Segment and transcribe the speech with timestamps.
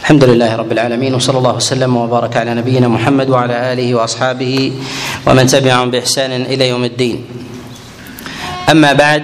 [0.00, 4.72] الحمد لله رب العالمين وصلى الله وسلم وبارك على نبينا محمد وعلى آله وأصحابه
[5.26, 7.24] ومن تبعهم بإحسان إلى يوم الدين.
[8.70, 9.22] أما بعد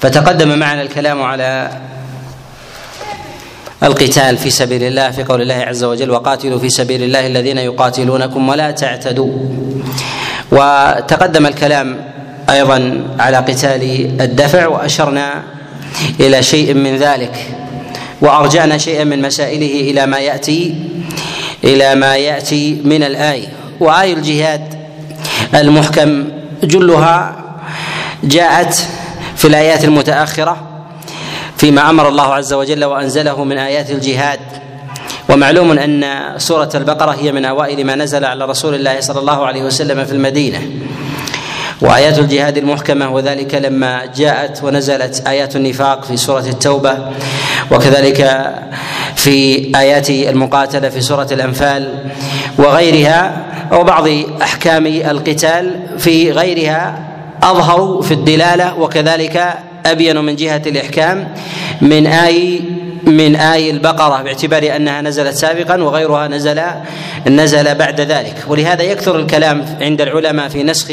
[0.00, 1.70] فتقدم معنا الكلام على
[3.82, 8.48] القتال في سبيل الله في قول الله عز وجل وقاتلوا في سبيل الله الذين يقاتلونكم
[8.48, 9.32] ولا تعتدوا.
[10.52, 12.04] وتقدم الكلام
[12.50, 13.82] أيضا على قتال
[14.20, 15.57] الدفع وأشرنا
[16.20, 17.46] إلى شيء من ذلك
[18.20, 20.74] وأرجعنا شيئا من مسائله إلى ما يأتي
[21.64, 23.48] إلى ما يأتي من الآية.
[23.80, 24.74] واي الجهاد
[25.54, 26.24] المحكم
[26.62, 27.36] جلها
[28.24, 28.86] جاءت
[29.36, 30.56] في الآيات المتأخرة
[31.56, 34.40] فيما أمر الله عز وجل وأنزله من آيات الجهاد.
[35.28, 36.04] ومعلوم أن
[36.36, 40.12] سورة البقرة هي من أوائل ما نزل على رسول الله صلى الله عليه وسلم في
[40.12, 40.62] المدينة.
[41.80, 46.98] وآيات الجهاد المحكمة وذلك لما جاءت ونزلت آيات النفاق في سورة التوبة
[47.70, 48.50] وكذلك
[49.16, 52.04] في آيات المقاتلة في سورة الأنفال
[52.58, 54.08] وغيرها وبعض
[54.42, 56.98] أحكام القتال في غيرها
[57.42, 59.54] اظهر في الدلالة وكذلك
[59.86, 61.28] أبين من جهة الإحكام
[61.80, 62.60] من آي
[63.08, 66.62] من آي البقرة باعتبار أنها نزلت سابقا وغيرها نزل
[67.26, 68.44] نزل بعد ذلك.
[68.48, 70.86] ولهذا يكثر الكلام عند العلماء في نسخ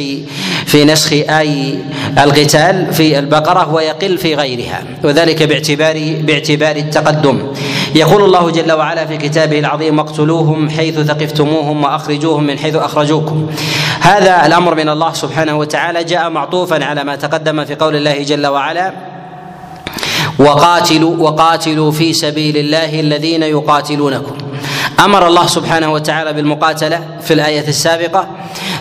[0.66, 1.80] في نسخ آي
[2.18, 7.54] القتال في البقرة ويقل في غيرها وذلك باعتبار باعتبار التقدم.
[7.96, 13.52] يقول الله جل وعلا في كتابه العظيم واقتلوهم حيث ثقفتموهم وأخرجوهم من حيث أخرجوكم.
[14.02, 18.48] هذا الأمر من الله سبحانه وتعالى جاء معطوفا على ما تقدم في قول الله جل
[18.48, 19.15] وعلا
[20.40, 24.36] وقاتلوا وقاتلوا في سبيل الله الذين يقاتلونكم.
[25.00, 28.28] أمر الله سبحانه وتعالى بالمقاتلة في الآية السابقة.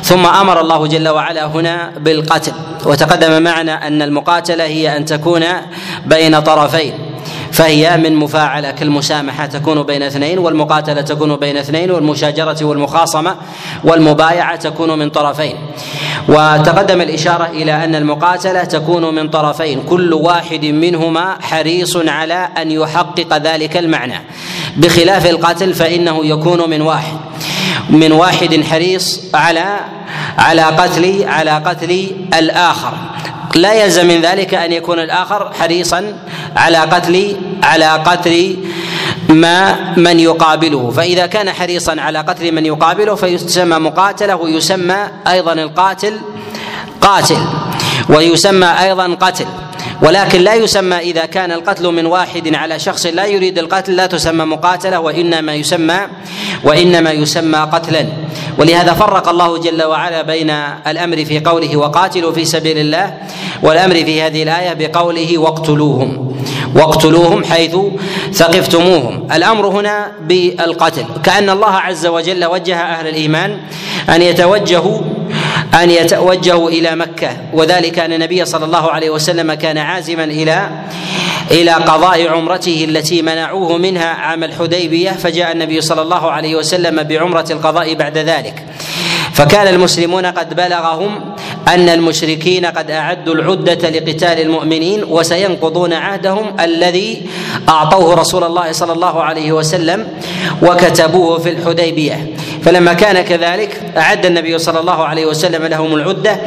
[0.03, 2.53] ثم أمر الله جل وعلا هنا بالقتل.
[2.87, 5.45] وتقدم معنا أن المقاتلة هي أن تكون
[6.07, 6.93] بين طرفين.
[7.55, 13.37] فهي من مفاعلة كالمسامحه تكون بين اثنين والمقاتلة تكون بين اثنين والمشاجرة والمخاصمة
[13.85, 15.57] والمبايعة تكون من طرفين.
[16.29, 23.37] وتقدم الإشارة إلى أن المقاتلة تكون من طرفين كل واحد منهما حريص على أن يحقق
[23.37, 24.21] ذلك المعنى.
[24.77, 27.17] بخلاف القتل فإنه يكون من واحد
[27.91, 29.81] من واحد حريص على
[30.39, 32.93] على قتل على قتل الآخر.
[33.55, 36.13] لا يلزم من ذلك أن يكون الآخر حريصا
[36.57, 38.57] على قتل على قتل
[39.29, 40.91] ما من يقابله.
[40.91, 46.21] فإذا كان حريصا على قتل من يقابله فيسمى مقاتله ويسمى أيضا القاتل
[47.01, 47.39] قاتل
[48.09, 49.47] ويسمى أيضا قتل.
[50.03, 54.45] ولكن لا يسمى إذا كان القتل من واحد على شخص لا يريد القتل لا تسمى
[54.45, 56.01] مقاتلة وإنما يسمى
[56.65, 58.07] وإنما يسمى قتلا.
[58.59, 60.51] ولهذا فرق الله جل وعلا بين
[60.87, 63.15] الأمر في قوله وقاتلوا في سبيل الله
[63.63, 66.37] والأمر في هذه الآية بقوله واقتلوهم.
[66.75, 67.77] واقتلوهم حيث
[68.33, 69.29] ثقفتموهم.
[69.33, 71.05] الأمر هنا بالقتل.
[71.25, 73.59] كأن الله عز وجل وجه أهل الإيمان
[74.09, 75.01] أن يتوجهوا
[75.83, 77.31] أن يتوجهوا إلى مكة.
[77.53, 80.69] وذلك أن النبي صلى الله عليه وسلم كان عازما إلى
[81.51, 85.11] إلى قضاء عمرته التي منعوه منها عام الحديبية.
[85.11, 88.65] فجاء النبي صلى الله عليه وسلم بعمرة القضاء بعد ذلك.
[89.35, 91.35] فكان المسلمون قد بلغهم
[91.69, 97.27] أن المشركين قد أعدوا العدة لقتال المؤمنين وسينقضون عهدهم الذي
[97.69, 100.09] أعطوه رسول الله صلى الله عليه وسلم
[100.63, 102.35] وكتبوه في الحديبية.
[102.63, 106.41] فلما كان كذلك أعد النبي صلى الله عليه وسلم لهم العدة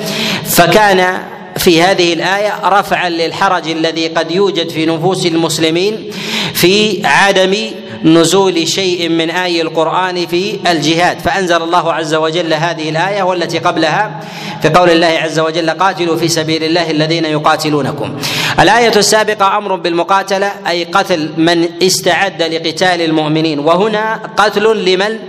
[0.46, 1.18] فكان
[1.68, 6.12] في هذه الآية رفعا للحرج الذي قد يوجد في نفوس المسلمين
[6.54, 7.56] في عدم
[8.04, 11.20] نزول شيء من آي القرآن في الجهاد.
[11.20, 14.20] فأنزل الله عز وجل هذه الآية والتي قبلها
[14.62, 18.18] في قول الله عز وجل قاتلوا في سبيل الله الذين يقاتلونكم.
[18.60, 23.60] الآية السابقة أمر بالمقاتلة أي قتل من استعد لقتال المؤمنين.
[23.60, 25.20] وهنا قتل لمن؟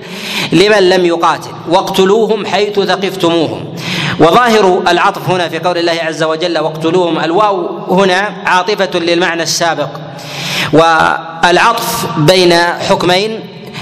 [0.52, 1.50] لمن لم يقاتل.
[1.68, 3.74] واقتلوهم حيث ثقفتموهم.
[4.20, 7.18] وظاهر العطف هنا في قول الله عز وجل واقتلوهم.
[7.18, 9.88] الواو هنا عاطفة للمعنى السابق.
[10.72, 12.54] والعطف بين
[12.88, 13.40] حكمين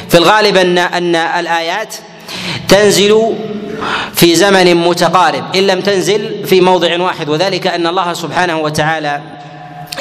[0.09, 1.95] في الغالب ان أن الآيات
[2.69, 3.35] تنزل
[4.15, 7.29] في زمن متقارب إن لم تنزل في موضع واحد.
[7.29, 9.21] وذلك أن الله سبحانه وتعالى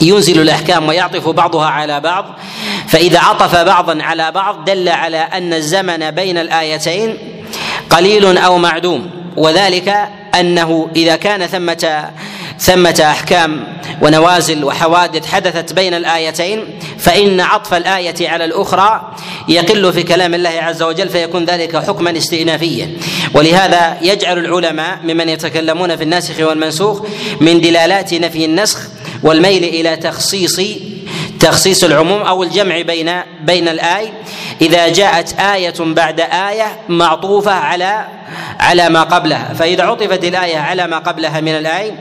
[0.01, 2.25] ينزل الأحكام ويعطف بعضها على بعض.
[2.87, 7.17] فإذا عطف بعضا على بعض دل على أن الزمن بين الآيتين
[7.89, 9.09] قليل أو معدوم.
[9.37, 10.09] وذلك
[10.39, 12.09] أنه إذا كان ثمه
[12.59, 13.67] ثمة أحكام
[14.01, 19.13] ونوازل وحوادث حدثت بين الآيتين فإن عطف الآية على الأخرى
[19.47, 22.97] يقل في كلام الله عز وجل فيكون ذلك حكما استئنافيا.
[23.33, 27.01] ولهذا يجعل العلماء ممن يتكلمون في الناسخ والمنسوخ
[27.41, 28.79] من دلالات نفي النسخ
[29.23, 30.61] والميل إلى تخصيص
[31.39, 33.11] تخصيص العموم أو الجمع بين
[33.41, 34.13] بين الآي.
[34.61, 38.05] إذا جاءت آية بعد آية معطوفة على
[38.59, 39.53] على ما قبلها.
[39.53, 41.91] فإذا عطفت الآية على ما قبلها من الآية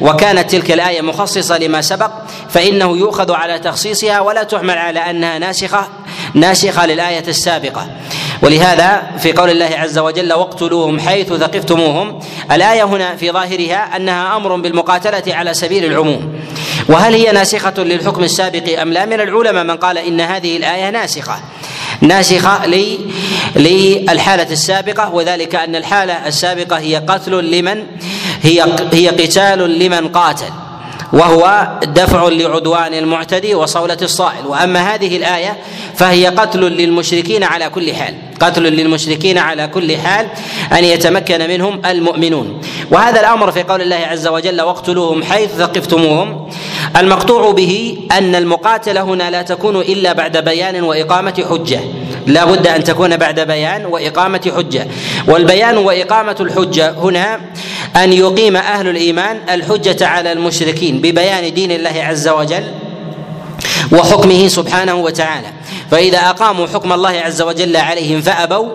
[0.00, 2.10] وكانت تلك الآية مخصصة لما سبق
[2.50, 5.88] فإنه يؤخذ على تخصيصها ولا تحمل على أنها ناسخة
[6.34, 7.86] ناسخة للآية السابقة.
[8.42, 12.18] ولهذا في قول الله عز وجل واقتلوهم حيث ثقفتموهم
[12.52, 16.40] الآية هنا في ظاهرها أنها أمر بالمقاتلة على سبيل العموم.
[16.88, 21.36] وهل هي ناسخة للحكم السابق أم لا؟ من العلماء من قال إن هذه الآية ناسخة.
[22.00, 22.66] ناسخة
[23.56, 27.86] للحالة السابقة وذلك أن الحالة السابقة هي قتل لمن
[28.42, 28.62] هي
[28.92, 30.63] هي قتال لمن قاتل.
[31.12, 34.46] وهو دفع لعدوان المعتدي وصولة الصائل.
[34.46, 35.56] وأما هذه الآية
[35.94, 38.14] فهي قتل للمشركين على كل حال.
[38.40, 40.26] قتل للمشركين على كل حال
[40.72, 42.60] أن يتمكن منهم المؤمنون.
[42.90, 46.50] وهذا الأمر في قول الله عز وجل واقتلوهم حيث ثقفتموهم.
[46.96, 51.80] المقطوع به أن المقاتلة هنا لا تكون إلا بعد بيان وإقامة حجة.
[52.26, 54.86] لا بد أن تكون بعد بيان وإقامة حجة.
[55.28, 57.40] والبيان وإقامة الحجة هنا
[57.96, 62.64] أن يقيم أهل الإيمان الحجة على المشركين ببيان دين الله عز وجل
[63.92, 65.48] وحكمه سبحانه وتعالى.
[65.90, 68.68] فإذا أقاموا حكم الله عز وجل عليهم فأبوا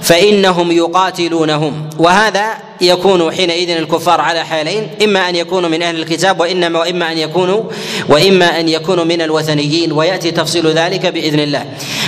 [0.00, 1.90] فإنهم يقاتلونهم.
[1.98, 2.46] وهذا
[2.80, 7.62] يكون حينئذ الكفار على حالين إما أن يكونوا من أهل الكتاب وانما وإما أن يكونوا
[8.08, 11.64] وإما أن يكونوا من الوثنيين ويأتي تفصيل ذلك بإذن الله.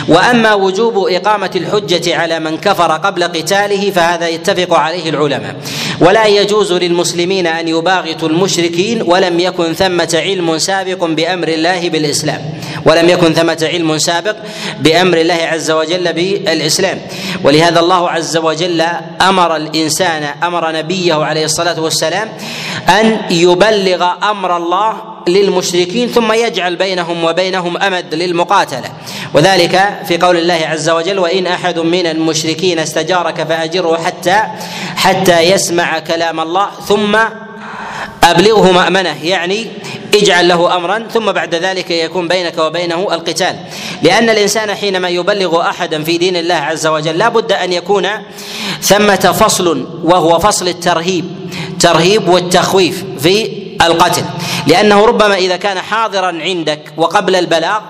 [0.08, 5.56] وأما وجوب إقامة الحجة على من كفر قبل قتاله فهذا يتفق عليه العلماء.
[6.00, 12.40] ولا يجوز للمسلمين أن يباغتوا المشركين ولم يكن ثمة علم سابق بأمر الله بالإسلام.
[12.86, 14.36] ولم يكن ثمة علم سابق
[14.80, 17.00] بأمر الله عز وجل بالإسلام.
[17.44, 18.84] ولهذا الله عز وجل
[19.20, 22.28] أمر الإنسان أمر نبيه عليه الصلاة والسلام
[22.88, 28.90] أن يبلغ أمر الله للمشركين ثم يجعل بينهم وبينهم أمد للمقاتلة.
[29.34, 34.42] وذلك في قول الله عز وجل وإن أحد من المشركين استجارك فأجره حتى
[34.96, 37.18] حتى يسمع كلام الله ثم
[38.22, 39.24] أبلغه مأمنة.
[39.24, 39.66] يعني
[40.14, 43.56] اجعل له امرا ثم بعد ذلك يكون بينك وبينه القتال.
[44.02, 48.08] لأن الإنسان حينما يبلغ احدا في دين الله عز وجل لا بد أن يكون
[48.82, 51.24] ثمة فصل وهو فصل الترهيب
[51.80, 54.24] ترهيب والتخويف في القتل.
[54.66, 57.80] لأنه ربما إذا كان حاضرا عندك وقبل البلاغ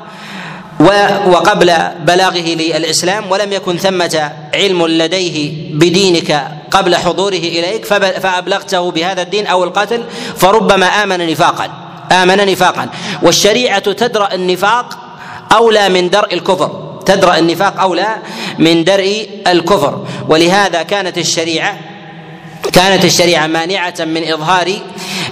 [1.26, 7.85] وقبل بلاغه للإسلام ولم يكن ثمة علم لديه بدينك قبل حضوره إليك
[8.21, 10.05] فأبلغته بهذا الدين أو القتل
[10.37, 11.84] فربما آمن نفاقا.
[12.12, 12.89] آمن نفاقا.
[13.23, 14.99] والشريعة تدرأ النفاق
[15.53, 17.01] أولى من درء الكفر.
[17.06, 18.17] تدرأ النفاق أولى
[18.59, 20.06] من درء الكفر.
[20.29, 21.79] ولهذا كانت الشريعة
[22.73, 24.73] كانت الشريعة مانعة من إظهار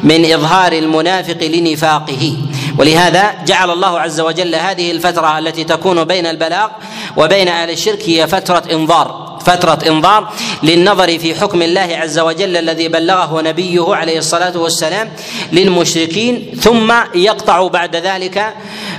[0.03, 2.37] من إظهار المنافق لنفاقه.
[2.79, 6.69] ولهذا جعل الله عز وجل هذه الفترة التي تكون بين البلاغ
[7.17, 9.31] وبين أهل الشرك هي فترة انظار.
[9.47, 15.11] فترة انظار للنظر في حكم الله عز وجل الذي بلغه نبيه عليه الصلاة والسلام
[15.53, 18.55] للمشركين ثم يقطع بعد ذلك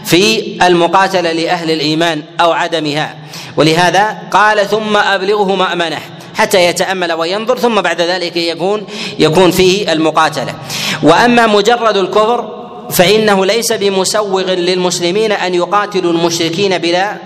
[0.06, 3.16] في المقاتلة لأهل الإيمان أو عدمها.
[3.58, 6.00] ولهذا قال ثم أبلغه مأمنه
[6.36, 8.88] حتى يتأمل وينظر ثم بعد ذلك يكون
[9.20, 10.56] يكون فيه المقاتلة.
[11.04, 17.18] وأما مجرد الكفر فإنه ليس بمسوغ للمسلمين أن يقاتلوا المشركين بلا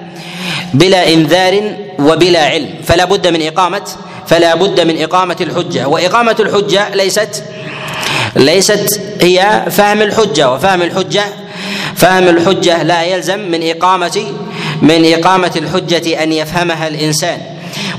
[0.74, 2.70] بلا إنذار وبلا علم.
[2.84, 3.82] فلا بد من إقامة
[4.28, 5.88] فلا بد من إقامة الحجة.
[5.88, 7.44] وإقامة الحجة ليست
[8.36, 10.52] ليست هي فهم الحجة.
[10.52, 11.24] وفهم الحجة
[11.96, 14.34] فهم الحجة لا يلزم من إقامة
[14.82, 17.42] من إقامة الحجة أن يفهمها الإنسان.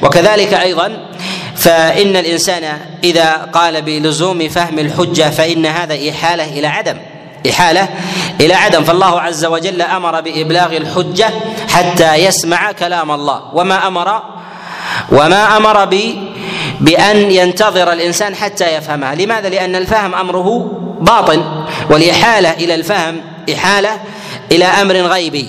[0.02, 1.08] وكذلك أيضا
[1.56, 6.96] فإن الإنسان إذا قال بلزوم فهم الحجة فإن هذا إحالة إلى عدم.
[7.50, 7.88] إحالة
[8.40, 8.84] إلى عدم.
[8.84, 11.30] فالله عز وجل أمر بإبلاغ الحجة
[11.68, 13.42] حتى يسمع كلام الله.
[13.54, 14.22] وما أمر
[15.12, 16.14] وما أمر ب
[16.80, 19.14] بأن ينتظر الإنسان حتى يفهمها.
[19.14, 23.20] لماذا؟ لأن الفهم أمره باطن والإحالة إلى الفهم
[23.54, 24.00] إحالة
[24.52, 25.48] إلى أمر غيبي.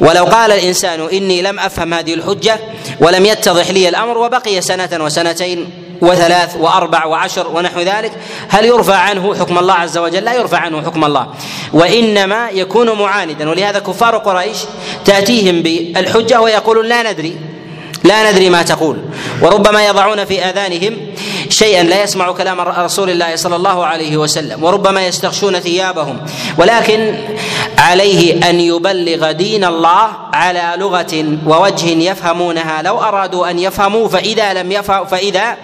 [0.00, 2.58] ولو قال الإنسان إني لم أفهم هذه الحجة
[3.00, 5.70] ولم يتضح لي الأمر وبقي سنة وسنتين
[6.02, 8.12] وثلاث وأربع وعشر ونحو ذلك
[8.48, 11.26] هل يرفع عنه حكم الله عز وجل؟ لا يرفع عنه حكم الله.
[11.72, 14.58] وإنما يكون معاندا ولهذا كفار قريش
[15.04, 17.36] تأتيهم بالحجة ويقولون لا ندري
[18.04, 18.96] لا ندري ما تقول.
[19.42, 20.96] وربما يضعون في آذانهم
[21.48, 26.20] شيئا لا يسمع كلام رسول الله صلى الله عليه وسلم وربما يستغشون ثيابهم.
[26.58, 27.14] ولكن
[27.78, 32.82] عليه أن يبلغ دين الله على لغة ووجه يفهمونها.
[32.82, 35.56] لو أرادوا أن يفهموا فإذا لم يفهم فإذا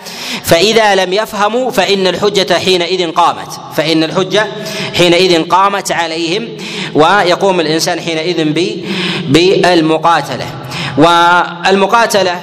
[0.44, 3.60] فإذا لم يفهموا فإن الحجة حينئذ قامت.
[3.76, 4.46] فإن الحجة
[4.94, 6.48] حينئذ قامت عليهم
[6.94, 8.44] ويقوم الإنسان حينئذ
[9.28, 10.46] بالمقاتلة.
[10.98, 12.40] والمقاتلة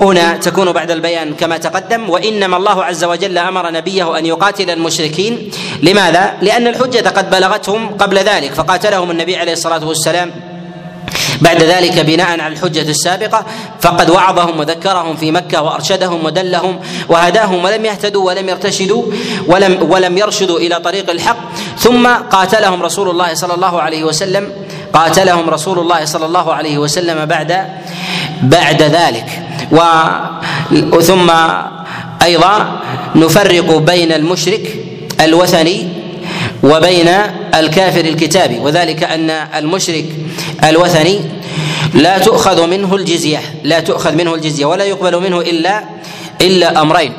[0.00, 5.50] هنا تكون بعد البيان كما تقدم وإنما الله عز وجل أمر نبيه أن يقاتل المشركين.
[5.82, 10.30] لماذا؟ لأن الحجة قد بلغتهم قبل ذلك فقاتلهم النبي عليه الصلاة والسلام.
[11.40, 13.46] بعد ذلك بناء على الحجة السابقة
[13.80, 19.04] فقد وعظهم وذكرهم في مكة وأرشدهم ودلهم وهداهم ولم يهتدوا ولم يرتشدوا
[19.46, 21.36] ولم ولم يرشدوا إلى طريق الحق.
[21.78, 24.52] ثم قاتلهم رسول الله صلى الله عليه وسلم
[24.92, 27.66] قاتلهم رسول الله صلى الله عليه وسلم بعد
[28.42, 29.28] بعد ذلك.
[29.72, 29.80] و
[31.00, 31.30] ثم
[32.22, 32.80] أيضا
[33.14, 34.76] نفرق بين المشرك
[35.20, 35.88] الوثني
[36.62, 37.08] وبين
[37.54, 40.04] الكافر الكتابي وذلك أن المشرك
[40.64, 41.20] الوثني
[41.94, 45.84] لا تؤخذ منه الجزية لا تؤخذ منه الجزية ولا يقبل منه إلا
[46.40, 47.12] إلا أمرين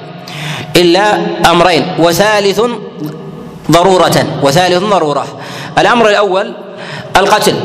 [0.76, 1.18] إلا
[1.52, 2.62] أمرين وثالث
[3.72, 5.28] ضرورة وثالث ضرورة.
[5.78, 6.54] الأمر الأول
[7.18, 7.56] القتل.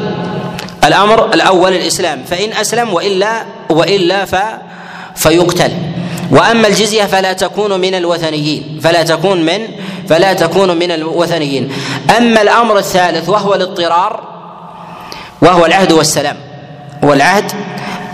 [0.87, 4.37] الأمر الأول الإسلام فإن أسلم وإلا وإلا ف
[5.17, 5.73] فيقتل.
[6.31, 9.69] وأما الجزية فلا تكون من الوثنيين فلا تكون من
[10.09, 11.73] فلا تكون من الوثنيين.
[12.17, 14.21] أما الأمر الثالث وهو الاضطرار
[15.43, 16.37] وهو العهد والسلام.
[17.03, 17.53] والعهد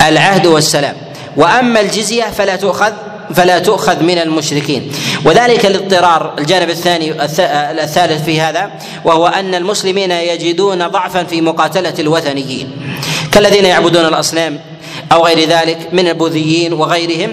[0.09, 0.97] العهد والسلام.
[1.37, 2.93] وأما الجزية فلا تؤخذ
[3.35, 4.93] فلا تؤخذ من المشركين.
[5.25, 7.23] وذلك الاضطرار الجانب الثاني
[7.83, 8.71] الثالث في هذا
[9.05, 12.73] وهو أن المسلمين يجدون ضعفا في مقاتلة الوثنيين.
[13.33, 14.61] كالذين يعبدون الأصنام
[15.13, 17.31] أو غير ذلك من البوذيين وغيرهم.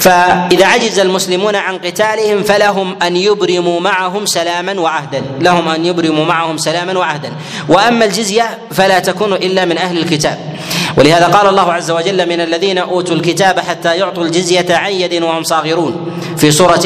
[0.00, 5.22] فإذا عجز المسلمون عن قتالهم فلهم أن يبرموا معهم سلاما وعهدا.
[5.40, 7.32] لهم أن يبرموا معهم سلاما وعهدا.
[7.68, 10.38] وأما الجزية فلا تكون إلا من أهل الكتاب.
[10.96, 15.42] ولهذا قال الله عز وجل من الذين أوتوا الكتاب حتى يعطوا الجزية عن يد وهم
[15.42, 16.20] صاغرون.
[16.36, 16.84] في سورة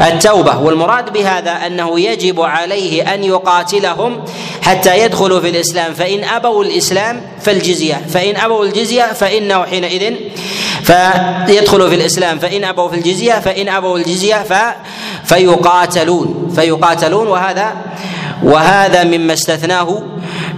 [0.00, 0.58] التوبة.
[0.58, 4.24] والمراد بهذا أنه يجب عليه أن يقاتلهم
[4.62, 5.94] حتى يدخلوا في الإسلام.
[5.94, 8.00] فإن أبوا الإسلام فالجزية.
[8.08, 10.14] فإن أبوا الجزية فإنه حينئذ
[10.82, 12.38] فيدخلوا في الإسلام.
[12.38, 14.52] فإن أبوا في الجزية فإن أبوا الجزية ف
[15.24, 16.52] فيقاتلون.
[16.54, 17.26] فيقاتلون.
[17.26, 17.72] وهذا
[18.42, 20.02] وهذا مما استثناه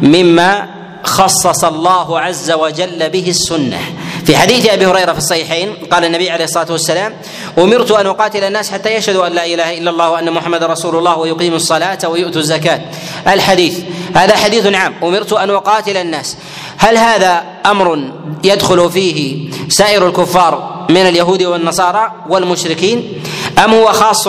[0.02, 0.73] مما
[1.04, 3.80] خصص الله عز وجل به السنة.
[4.26, 7.14] في حديث أبي هريرة في الصحيحين قال النبي عليه الصلاة والسلام
[7.58, 11.16] أمرت أن أقاتل الناس حتى يشهدوا أن لا إله إلا الله وأن محمد رسول الله
[11.16, 12.80] ويقيموا الصلاة ويؤتوا الزكاة.
[13.28, 13.78] الحديث
[14.14, 14.94] هذا حديث عام.
[15.02, 16.36] أمرت أن أقاتل الناس.
[16.78, 18.10] هل هذا أمر
[18.44, 23.22] يدخل فيه سائر الكفار من اليهود والنصارى والمشركين؟
[23.64, 24.28] أم هو خاص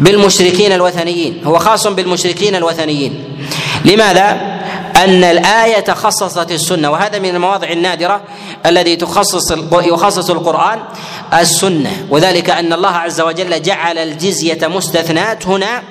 [0.00, 3.24] بالمشركين الوثنيين؟ هو خاص بالمشركين الوثنيين.
[3.84, 4.47] لماذا؟
[4.98, 8.20] أن الآية خصصت السنة وهذا من المواضع النادرة
[8.66, 10.80] الذي تخصص يخصص القرآن
[11.34, 12.06] السنة.
[12.10, 15.82] وذلك أن الله عز وجل جعل الجزية مستثنات هنا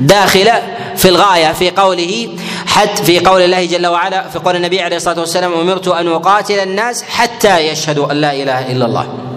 [0.00, 0.62] داخله
[0.96, 2.28] في الغاية في قوله
[2.66, 6.58] حتى في قول الله جل وعلا في قول النبي عليه الصلاة والسلام أمرت أن أقاتل
[6.58, 9.29] الناس حتى يشهدوا أن لا إله إلا الله.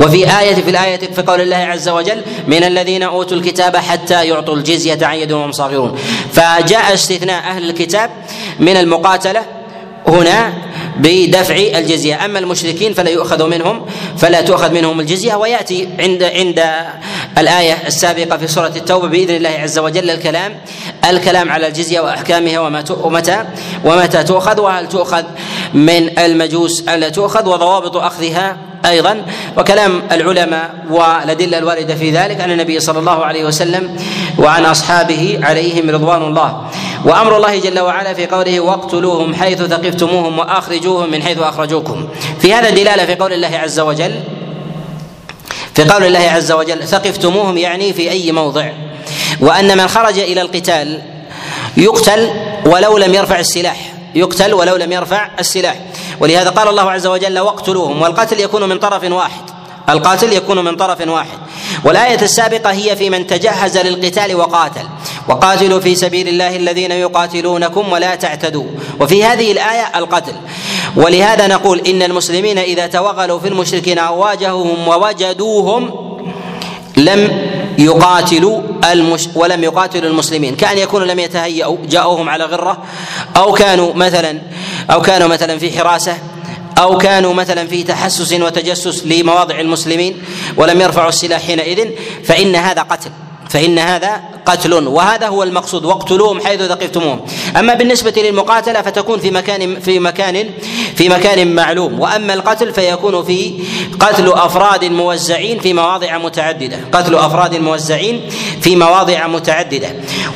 [0.00, 4.56] وفي آية في الآية في قول الله عز وجل من الذين أوتوا الكتاب حتى يعطوا
[4.56, 5.98] الجزية عن يد وهم صاغرون.
[6.32, 8.10] فجاء استثناء أهل الكتاب
[8.60, 9.42] من المقاتلة
[10.08, 10.52] هنا
[10.96, 12.24] بدفع الجزية.
[12.24, 13.86] أما المشركين فلا يؤخذ منهم
[14.18, 15.34] فلا تؤخذ منهم الجزية.
[15.34, 16.64] ويأتي عند عند
[17.38, 20.56] الآية السابقة في سورة التوبة بإذن الله عز وجل الكلام
[21.10, 22.58] الكلام على الجزية وأحكامها
[23.02, 23.44] ومتى
[23.84, 25.24] ومتى تؤخذ وهل تؤخذ
[25.74, 29.22] من المجوس ألا تؤخذ وضوابط أخذها أيضا.
[29.56, 33.96] وكلام العلماء والأدلة الواردة في ذلك عن النبي صلى الله عليه وسلم
[34.38, 36.70] وعن أصحابه عليهم رضوان الله.
[37.04, 42.08] وأمر الله جل وعلا في قوله واقتلوهم حيث ثقفتموهم وأخرجوهم من حيث أخرجوكم
[42.40, 44.20] في هذا دلالة في قول الله عز وجل
[45.74, 48.70] في قول الله عز وجل ثقفتموهم يعني في أي موضع.
[49.40, 51.02] وأن من خرج إلى القتال
[51.76, 52.30] يقتل
[52.66, 55.76] ولو لم يرفع السلاح يقتل ولو لم يرفع السلاح.
[56.20, 59.42] ولهذا قال الله عز وجل واقتلوهم والقتل يكون من طرف واحد.
[59.88, 61.38] القاتل يكون من طرف واحد.
[61.84, 64.86] والآية السابقة هي في من تجهز للقتال وقاتل.
[65.28, 68.66] وقاتلوا في سبيل الله الذين يقاتلونكم ولا تعتدوا.
[69.00, 70.34] وفي هذه الآية القتل.
[70.96, 75.90] ولهذا نقول إن المسلمين إذا توغلوا في المشركين أو واجهوهم ووجدوهم
[76.96, 77.46] لم
[77.78, 80.56] يقاتلوا المش ولم يقاتلوا المسلمين.
[80.56, 82.82] كأن يكونوا لم يتهيأوا جاءوهم على غرة
[83.36, 84.40] أو كانوا مثلا
[84.90, 86.18] أو كانوا مثلا في حراسة
[86.78, 90.22] أو كانوا مثلا في تحسس وتجسس لمواضع المسلمين
[90.56, 91.90] ولم يرفعوا السلاح حينئذ
[92.24, 93.10] فإن هذا قتل.
[93.56, 97.20] فإن هذا قتل وهذا هو المقصود واقتلوهم حيث ثقفتموهم.
[97.56, 100.50] أما بالنسبة للمقاتلة فتكون في مكان في مكان
[100.96, 102.00] في مكان معلوم.
[102.00, 103.54] وأما القتل فيكون في
[104.00, 106.76] قتل أفراد موزعين في مواضع متعددة.
[106.92, 108.20] قتل أفراد موزعين
[108.60, 109.88] في مواضع متعددة.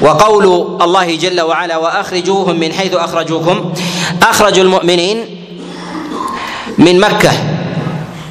[0.03, 0.45] وقول
[0.83, 3.73] الله جل وعلا وأخرجوهم من حيث أخرجوكم.
[4.23, 5.25] أخرجوا المؤمنين
[6.79, 7.33] من مكة.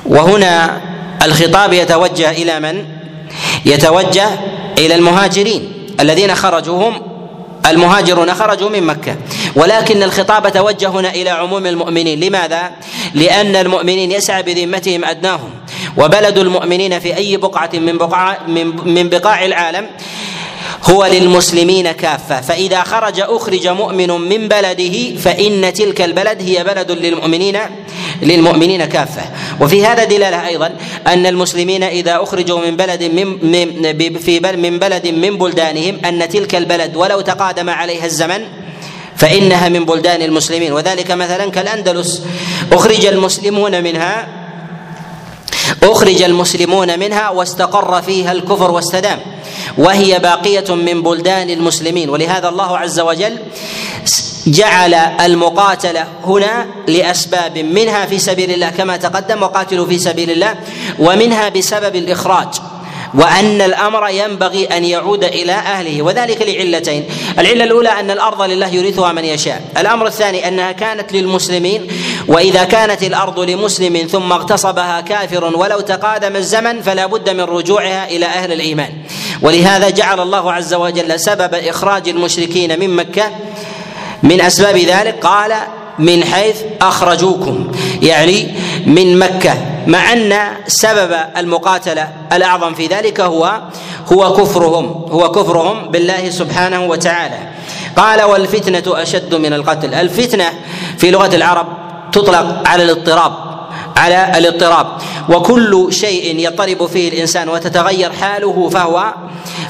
[0.05, 0.81] وهنا
[1.25, 2.98] الخطاب يتوجه إلى من؟
[3.65, 4.29] يتوجه
[4.77, 7.01] إلى المهاجرين الذين خرجوا هم
[7.67, 9.15] المهاجرون خرجوا من مكة.
[9.55, 12.19] ولكن الخطاب توجه هنا إلى عموم المؤمنين.
[12.19, 12.71] لماذا؟
[13.13, 15.49] لأن المؤمنين يسعى بذمتهم أدناهم.
[15.97, 18.37] وبلد المؤمنين في أي بقعة من بقعة
[18.85, 19.87] من بقاع العالم
[20.83, 22.41] هو للمسلمين كافة.
[22.41, 27.59] فإذا خرج أخرج مؤمن من بلده فإن تلك البلد هي بلد للمؤمنين
[28.21, 29.21] للمؤمنين كافة.
[29.61, 30.75] وفي هذا دلالة أيضا
[31.07, 36.55] أن المسلمين إذا أخرجوا من بلد من, في بل من بلد من بلدانهم أن تلك
[36.55, 38.41] البلد ولو تقادم عليها الزمن
[39.15, 40.73] فإنها من بلدان المسلمين.
[40.73, 42.21] وذلك مثلا كالأندلس.
[42.71, 44.27] أخرج المسلمون منها
[45.83, 49.19] أخرج المسلمون منها واستقر فيها الكفر واستدام.
[49.77, 52.09] وهي باقية من بلدان المسلمين.
[52.09, 53.37] ولهذا الله عز وجل
[54.47, 60.55] جعل المقاتله هنا لأسباب منها في سبيل الله كما تقدم وقاتلوا في سبيل الله
[60.99, 62.47] ومنها بسبب الإخراج.
[63.13, 67.05] وأن الأمر ينبغي أن يعود إلى أهله وذلك لعلتين.
[67.39, 69.61] العلة الأولى أن الأرض لله يورثها من يشاء.
[69.77, 71.87] الأمر الثاني أنها كانت للمسلمين
[72.27, 78.25] وإذا كانت الأرض لمسلم ثم اغتصبها كافر ولو تقادم الزمن فلا بد من رجوعها إلى
[78.25, 78.89] أهل الإيمان.
[79.41, 83.31] ولهذا جعل الله عز وجل سبب إخراج المشركين من مكة
[84.23, 85.25] من أسباب ذلك.
[85.25, 85.53] قال
[85.99, 87.71] من حيث أخرجوكم.
[88.01, 88.47] يعني
[88.85, 89.57] من مكة.
[89.89, 90.33] مع أن
[90.67, 93.61] سبب المقاتلة الأعظم في ذلك هو
[94.13, 97.39] هو كفرهم هو كفرهم بالله سبحانه وتعالى.
[97.95, 99.93] قال والفتنة أشد من القتل.
[99.93, 100.45] الفتنة
[100.97, 101.67] في لغة العرب
[102.11, 103.33] تطلق على الاضطراب
[103.97, 104.87] على الاضطراب.
[105.29, 109.13] وكل شيء يضطرب فيه الإنسان وتتغير حاله فهو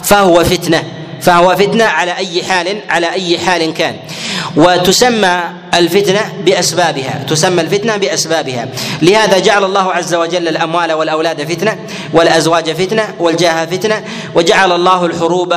[0.03, 0.83] فهو فتنة.
[1.21, 3.95] فهو فتنة على أي حال على أي حال كان.
[4.55, 5.41] وتسمى
[5.73, 8.67] الفتنة بأسبابها تسمى الفتنة بأسبابها.
[9.01, 11.77] لهذا جعل الله عز وجل الأموال والأولاد فتنة
[12.13, 14.03] والأزواج فتنة والجاه فتنة
[14.35, 15.55] وجعل الله الحروب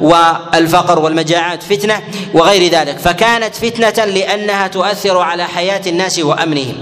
[0.00, 2.00] والفقر والمجاعات فتنة
[2.34, 2.98] وغير ذلك.
[2.98, 6.74] فكانت فتنة لأنها تؤثر على حياة الناس وأمنهم.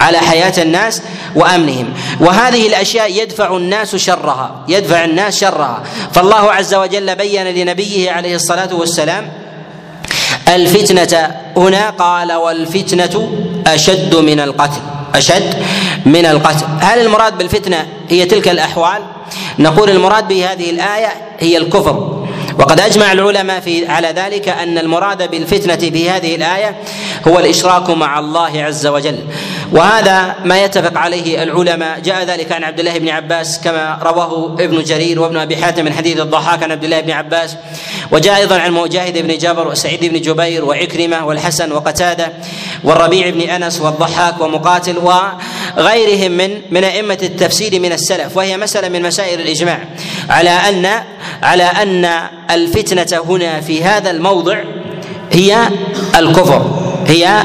[0.00, 1.02] على حياة الناس
[1.34, 1.94] وأمنهم.
[2.20, 5.82] وهذه الأشياء يدفع الناس شرها يدفع الناس شرها.
[6.12, 9.32] فالله عز وجل بين لنبيه عليه الصلاة والسلام
[10.48, 13.30] الفتنة هنا قال والفتنة
[13.66, 14.80] أشد من القتل.
[15.14, 15.54] أشد
[16.06, 16.66] من القتل.
[16.80, 19.02] هل المراد بالفتنة هي تلك الأحوال؟
[19.58, 21.08] نقول المراد بهذه الآية
[21.40, 22.17] هي الكفر.
[22.58, 26.76] وقد أجمع العلماء في على ذلك أن المراد بالفتنة في هذه الآية
[27.28, 29.18] هو الإشراك مع الله عز وجل.
[29.72, 32.00] وهذا ما يتفق عليه العلماء.
[32.00, 35.92] جاء ذلك عن عبد الله بن عباس كما رواه ابن جرير وابن أبي حاتم من
[35.92, 37.56] حديث الضحاك عن عبد الله بن عباس.
[38.10, 42.32] وجاء أيضا عن مجاهد بن جابر وسعيد بن جبير وعكرمة والحسن وقتادة
[42.84, 48.36] والربيع بن أنس والضحاك ومقاتل وغيرهم من من أئمة التفسير من السلف.
[48.36, 49.84] وهي مسألة من مسائل الإجماع
[50.30, 51.02] على أن
[51.42, 52.04] على أن
[52.50, 54.58] الفتنة هنا في هذا الموضع
[55.32, 55.68] هي
[56.16, 56.62] الكفر
[57.06, 57.42] هي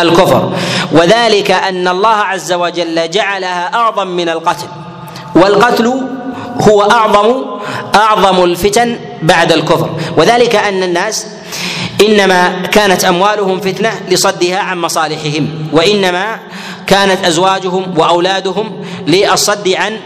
[0.00, 0.52] الكفر.
[0.92, 4.66] وذلك أن الله عز وجل جعلها أعظم من القتل.
[5.34, 6.02] والقتل
[6.60, 7.44] هو أعظم
[7.94, 9.90] أعظم الفتن بعد الكفر.
[10.16, 11.26] وذلك أن الناس
[12.08, 16.38] إنما كانت أموالهم فتنة لصدها عن مصالحهم وإنما
[16.86, 19.96] كانت أزواجهم وأولادهم للصد عن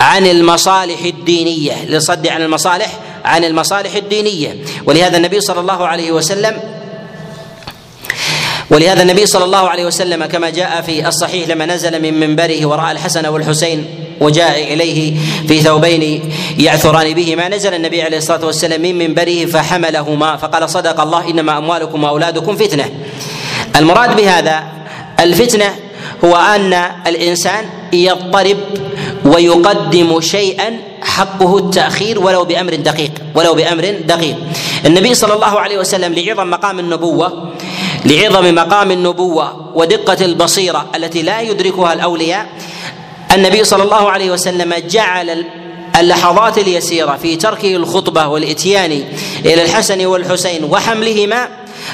[0.00, 2.92] عن المصالح الدينية للصد عن المصالح
[3.24, 4.56] عن المصالح الدينية.
[4.86, 6.60] ولهذا النبي صلى الله عليه وسلم
[8.70, 12.92] ولهذا النبي صلى الله عليه وسلم كما جاء في الصحيح لما نزل من منبره وراى
[12.92, 13.86] الحسن والحسين
[14.20, 15.16] وجاء إليه
[15.48, 21.30] في ثوبين يعثران بهما نزل النبي عليه الصلاة والسلام من منبره فحملهما فقال صدق الله
[21.30, 22.90] إنما أموالكم وأولادكم فتنة.
[23.76, 24.64] المراد بهذا
[25.20, 25.74] الفتنة
[26.24, 26.72] هو أن
[27.06, 28.56] الإنسان يضطرب
[29.24, 34.36] ويقدم شيئا حقه التأخير ولو بأمر دقيق ولو بأمر دقيق.
[34.86, 37.50] النبي صلى الله عليه وسلم لعظم مقام النبوة
[38.04, 42.46] لعظم مقام النبوة ودقة البصيرة التي لا يدركها الأولياء
[43.34, 45.44] النبي صلى الله عليه وسلم جعل
[46.00, 49.02] اللحظات اليسيرة في تركه الخطبة والإتيان
[49.44, 51.48] إلى الحسن والحسين وحملهما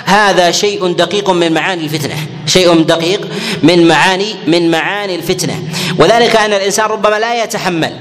[0.04, 2.16] هذا شيء دقيق من معاني الفتنة.
[2.46, 3.28] شيء دقيق
[3.62, 5.62] من معاني من معاني الفتنة.
[5.98, 7.92] وذلك أن الإنسان ربما لا يتحمل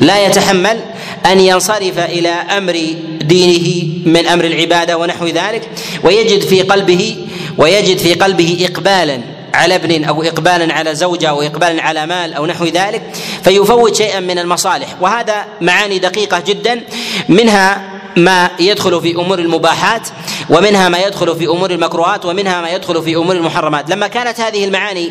[0.00, 0.80] لا يتحمل
[1.26, 5.68] أن ينصرف إلى أمر دينه من أمر العبادة ونحو ذلك
[6.04, 7.16] ويجد في قلبه
[7.58, 9.20] ويجد في قلبه إقبالا
[9.54, 13.02] على ابن أو إقبالا على زوجة أو إقبالا على مال أو نحو ذلك
[13.44, 14.96] فيفوت شيئا من المصالح.
[15.00, 16.80] وهذا معاني دقيقة جدا
[17.28, 20.08] منها ما يدخل في أمور المباحات
[20.50, 23.90] ومنها ما يدخل في أمور المكروهات ومنها ما يدخل في أمور المحرمات.
[23.90, 25.10] لما كانت هذه المعاني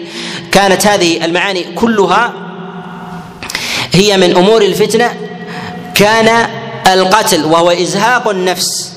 [0.51, 2.33] كانت هذه المعاني كلها
[3.93, 5.17] هي من أمور الفتنة
[5.95, 6.49] كان
[6.87, 8.93] القتل وهو إزهاق النفس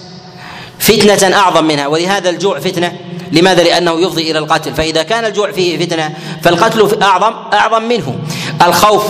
[0.79, 1.87] فتنة أعظم منها.
[1.87, 2.93] ولهذا الجوع فتنة.
[3.33, 4.75] لماذا؟ لأنه يفضي إلى القتل.
[4.75, 6.11] فإذا كان الجوع فيه فتنة
[6.43, 8.19] فالقتل أعظم أعظم منه.
[8.67, 9.05] الخوف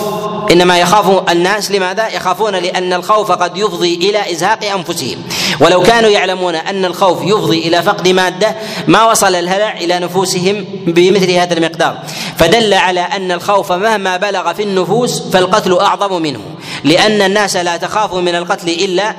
[0.52, 5.18] إنما يخاف الناس لماذا؟ يخافون لأن الخوف قد يفضي إلى إزهاق أنفسهم.
[5.61, 8.56] ولو كانوا يعلمون أن الخوف يفضي إلى فقد مادة
[8.87, 11.98] ما وصل الهلع إلى نفوسهم بمثل هذا المقدار.
[12.37, 16.40] فدل على أن الخوف مهما بلغ في النفوس فالقتل أعظم منه.
[16.85, 19.14] لأن الناس لا تخاف من القتل إلا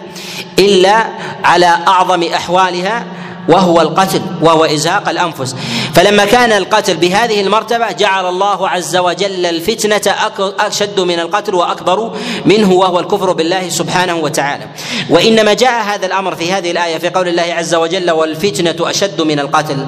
[0.59, 1.07] إلا
[1.43, 3.05] على أعظم أحوالها
[3.51, 5.55] وهو القتل وهو إزهاق الأنفس.
[5.93, 10.15] فلما كان القتل بهذه المرتبة جعل الله عز وجل الفتنة
[10.59, 12.11] أشد من القتل وأكبر
[12.45, 14.65] منه وهو الكفر بالله سبحانه وتعالى.
[15.09, 19.39] وإنما جاء هذا الأمر في هذه الآية في قول الله عز وجل والفتنة أشد من
[19.39, 19.85] القتل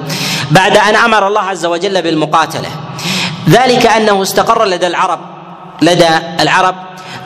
[0.50, 2.68] بعد أن أمر الله عز وجل بالمقاتلة.
[3.48, 5.20] ذلك أنه استقر لدى العرب
[5.82, 6.08] لدى
[6.40, 6.74] العرب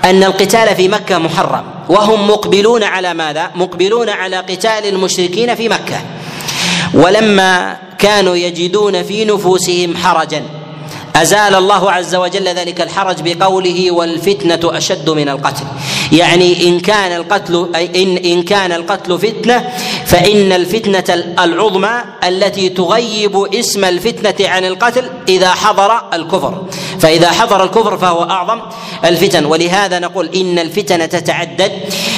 [0.05, 1.65] أن القتال في مكة محرم.
[1.89, 6.01] وهم مقبلون على ماذا؟ مقبلون على قتال المشركين في مكة.
[6.95, 10.43] ولما كانوا يجدون في نفوسهم حرجا.
[11.17, 15.65] أزال الله عز وجل ذلك الحرج بقوله والفتنة أشد من القتل.
[16.13, 19.71] يعني إن كان القتل إن إن كان القتل فتنة
[20.07, 21.91] فإن الفتنة العظمى
[22.29, 26.65] التي تغيب اسم الفتنة عن القتل إذا حضر الكفر.
[27.01, 28.61] فإذا حضر الكفر فهو أعظم
[29.05, 29.45] الفتن.
[29.45, 31.73] ولهذا نقول إن الفتن تتعدد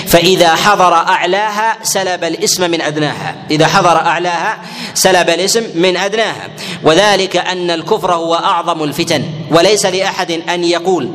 [0.06, 3.36] فإذا حضر أعلاها سلب الاسم من أدناها.
[3.50, 4.58] إذا حضر أعلاها
[4.94, 6.48] سلب الاسم من أدناها.
[6.84, 9.22] وذلك أن الكفر هو أعظم الفتن.
[9.50, 11.08] وليس لأحد أن يقول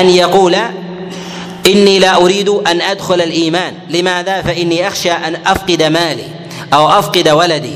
[0.00, 0.56] أن يقول
[1.68, 3.74] إني لا أريد أن أدخل الإيمان.
[3.90, 6.24] لماذا؟ فإني أخشى أن أفقد مالي
[6.72, 7.74] أو أفقد ولدي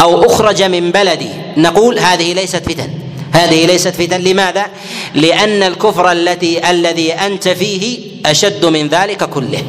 [0.00, 1.30] أو أخرج من بلدي.
[1.56, 2.88] نقول هذه ليست فتن.
[3.32, 4.20] هذه ليست فتن.
[4.20, 4.66] لماذا؟
[5.14, 9.62] لأن الكفر التي الذي أنت فيه أشد من ذلك كله.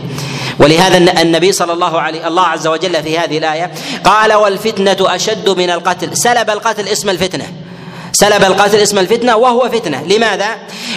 [0.59, 3.71] ولهذا النبي صلى الله عليه الله عز وجل في هذه الآية
[4.03, 6.17] قال والفتنة أشد من القتل.
[6.17, 7.45] سلب القتل اسم الفتنة.
[8.11, 10.03] سلب القتل اسم الفتنة وهو فتنة.
[10.03, 10.47] لماذا؟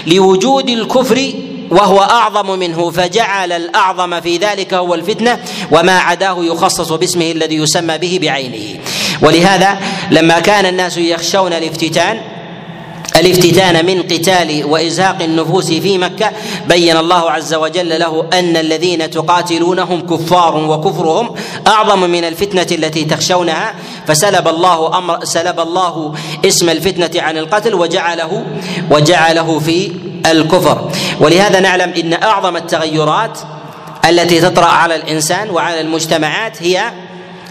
[0.06, 1.32] لوجود الكفر
[1.72, 5.38] وهو أعظم منه فجعل الأعظم في ذلك هو الفتنة
[5.70, 8.80] وما عداه يخصص باسمه الذي يسمى به بعينه.
[9.22, 9.78] ولهذا
[10.10, 12.20] لما كان الناس يخشون الافتتان
[13.16, 16.30] الافتتان من قتال وإزهاق النفوس في مكة
[16.68, 21.34] بين الله عز وجل له أن الذين تقاتلونهم كفار وكفرهم
[21.66, 23.74] أعظم من الفتنة التي تخشونها.
[24.06, 28.44] فسلب الله أمر سلب الله اسم الفتنة عن القتل وجعله
[28.90, 29.92] وجعله في
[30.26, 30.90] الكفر.
[31.20, 33.38] ولهذا نعلم إن أعظم التغيرات
[34.08, 36.82] التي تطرأ على الإنسان وعلى المجتمعات هي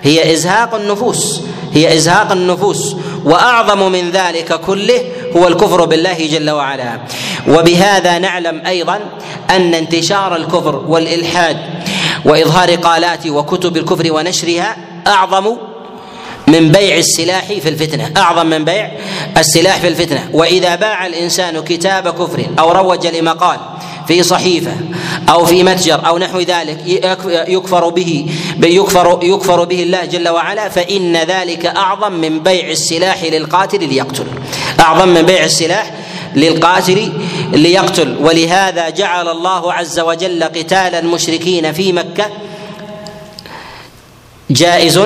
[0.04, 1.42] هي إزهاق النفوس
[1.74, 2.96] هي إزهاق النفوس.
[3.26, 5.02] وأعظم من ذلك كله
[5.38, 7.00] هو الكفر بالله جل وعلا.
[7.48, 9.00] وبهذا نعلم أيضا
[9.50, 11.58] أن انتشار الكفر والإلحاد
[12.26, 15.58] وإظهار قالات وكتب الكفر ونشرها أعظم
[16.48, 18.92] من بيع السلاح في الفتنة أعظم من بيع
[19.38, 20.30] السلاح في الفتنة.
[20.34, 23.60] وإذا باع الإنسان كتاب كفر أو روج لمقال
[24.08, 24.72] في صحيفة
[25.30, 26.78] أو في متجر أو نحو ذلك
[27.48, 28.26] يكفر به
[28.64, 34.26] يكفر يكفر به الله جل وعلا فإن ذلك أعظم من بيع السلاح للقاتل ليقتل.
[34.80, 35.94] أعظم من بيع السلاح
[36.36, 37.12] للقاتل
[37.54, 38.18] ليقتل.
[38.22, 42.26] ولهذا جعل الله عز وجل قتال المشركين في مكة
[44.50, 45.02] جائز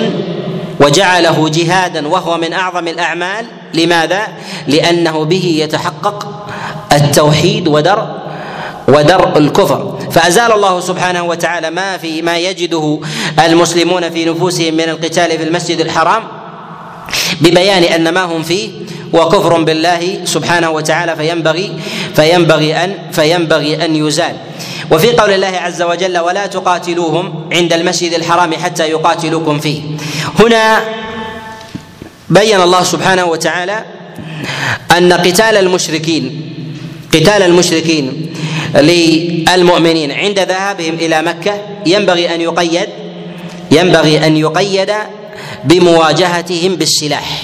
[0.80, 3.46] وجعله جهادا وهو من أعظم الأعمال.
[3.74, 4.22] لماذا؟
[4.68, 6.46] لأنه به يتحقق
[6.94, 8.08] التوحيد ودرء
[8.88, 10.00] ودرء الكفر.
[10.12, 13.00] فأزال الله سبحانه وتعالى ما في ما يجده
[13.40, 16.24] المسلمون في نفوسهم من القتال في المسجد الحرام
[17.42, 18.70] ببيان أن ما هم فيه
[19.14, 21.16] وكفر بالله سبحانه وتعالى.
[21.16, 21.80] فينبغي
[22.16, 24.36] فينبغي أن فينبغي أن يزال.
[24.92, 29.82] وفي قول الله عز وجل ولا تقاتلوهم عند المسجد الحرام حتى يقاتلوكم فيه.
[30.40, 30.84] هنا
[32.30, 33.86] بين الله سبحانه وتعالى
[34.98, 36.52] أن قتال المشركين
[37.14, 38.34] قتال المشركين
[38.76, 42.90] للمؤمنين عند ذهابهم إلى مكة ينبغي أن يقيد
[43.72, 44.92] ينبغي أن يقيد
[45.64, 47.44] بمواجهتهم بالسلاح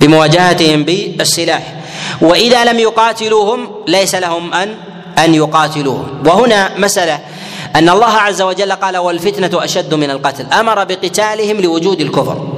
[0.00, 1.62] بمواجهتهم بالسلاح.
[2.20, 4.74] وإذا لم يقاتلوهم ليس لهم أن
[5.18, 7.20] أن يقاتلوهم وهنا مسألة.
[7.76, 10.46] أن الله عز وجل قال والفتنة أشد من القتل.
[10.52, 12.48] أمر بقتالهم لوجود الكفر.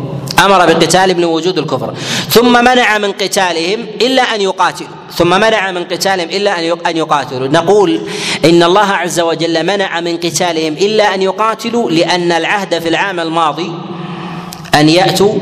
[0.45, 1.95] أمر بقتالهم لوجود الكفر.
[2.31, 4.91] ثم منع من قتالهم إلا أن يقاتلوا.
[5.17, 6.59] ثم منع من قتالهم إلا
[6.91, 7.49] أن يقاتلوا.
[7.49, 8.01] نقول
[8.45, 13.73] إن الله عز وجل منع من قتالهم إلا أن يقاتلوا لأن العهد في العام الماضي
[14.75, 15.35] أن يأتوا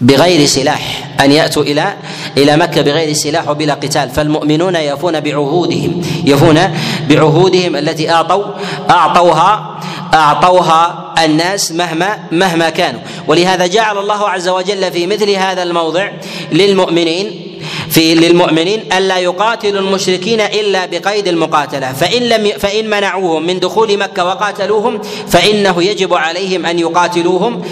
[0.00, 1.94] بغير سلاح أن يأتوا إلى
[2.36, 4.10] إلى مكة بغير سلاح وبلا قتال.
[4.10, 6.60] فالمؤمنون يفون بعهودهم يفون
[7.08, 8.44] بعهودهم التي أعطوا
[8.90, 9.78] أعطوها
[10.14, 13.00] أعطوها الناس مهما مهما كانوا.
[13.26, 16.10] ولهذا جعل الله عز وجل في مثل هذا الموضع
[16.52, 17.47] للمؤمنين
[17.90, 21.92] في للمؤمنين الا يقاتلوا المشركين إلا بقيد المقاتلة.
[21.92, 27.62] فإن لم فإن منعوهم من دخول مكة وقاتلوهم فإنه يجب عليهم أن يقاتلوهم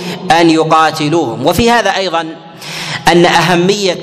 [0.40, 1.46] أن يقاتلوهم.
[1.46, 2.36] وفي هذا أيضا
[3.08, 4.00] أن أهمية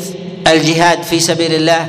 [0.47, 1.87] الجهاد في سبيل الله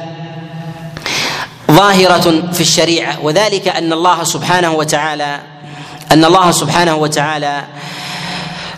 [1.70, 5.40] ظاهرة في الشريعة وذلك أن الله سبحانه وتعالى
[6.12, 7.64] أن الله سبحانه وتعالى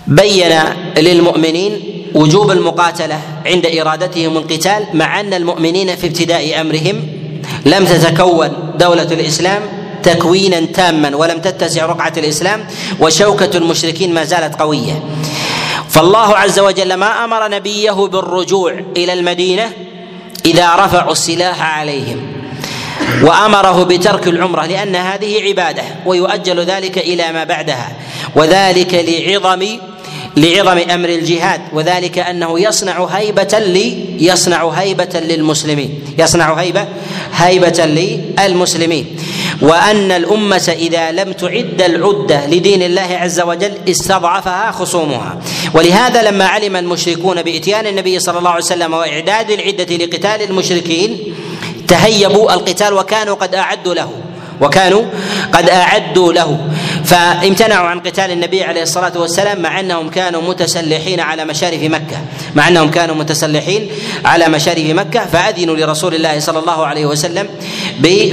[0.07, 0.59] بين
[0.97, 7.09] للمؤمنين وجوب المقاتلة عند إرادتهم القتال مع أن المؤمنين في ابتداء أمرهم
[7.67, 9.63] لم تتكون دولة الإسلام
[10.03, 12.67] تكوينا تاما ولم تتسع رقعة الإسلام
[13.01, 15.03] وشوكة المشركين ما زالت قوية.
[15.89, 19.73] فالله عز وجل ما أمر نبيه بالرجوع إلى المدينة
[20.45, 22.33] إذا رفعوا السلاح عليهم
[23.23, 27.93] وأمره بترك العمرة لأن هذه عبادة ويؤجل ذلك إلى ما بعدها
[28.37, 29.67] وذلك لعظم
[30.37, 36.87] لعظم أمر الجهاد وذلك أنه يصنع هيبة لي يصنع هيبة للمسلمين يصنع هيبة
[37.35, 37.85] هيبة
[38.39, 39.07] للمسلمين.
[39.63, 45.39] وأن الأمة إذا لم تعد العدة لدين الله عز وجل استضعفها خصومها.
[45.75, 51.35] ولهذا لما علم المشركون بإتيان النبي صلى الله عليه وسلم وإعداد العدة لقتال المشركين
[51.89, 54.11] تهيبوا القتال وكانوا قد أعدوا له
[54.61, 55.03] وكانوا
[55.53, 56.59] قد أعدوا له.
[57.07, 62.17] فامتنعوا عن قتال النبي عليه الصلاة والسلام مع أنهم كانوا متسلحين على مشارف مكة.
[62.55, 63.89] مع أنهم كانوا متسلحين
[64.25, 65.27] على مشارف مكة.
[65.27, 67.49] فأذنوا لرسول الله صلى الله عليه وسلم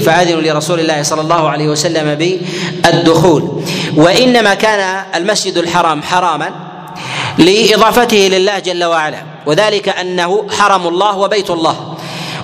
[0.06, 3.64] فأذنوا لرسول الله صلى الله عليه وسلم بالدخول.
[3.96, 6.52] وإنما كان المسجد الحرام حراما
[7.38, 9.24] لإضافته لله جل وعلا.
[9.46, 11.98] وذلك أنه حرم الله وبيت الله.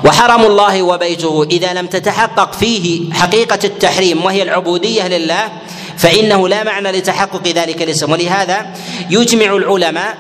[0.05, 5.49] وحرم الله وبيته إذا لم تتحقق فيه حقيقة التحريم وهي العبودية لله
[5.99, 8.11] فإنه لا معنى لتحقق ذلك الاسم.
[8.11, 8.65] ولهذا
[9.09, 10.17] يجمع العلماء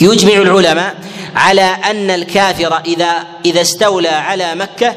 [0.00, 0.94] يجمع العلماء
[1.36, 4.94] على أن الكافر إذا إذا استولى على مكة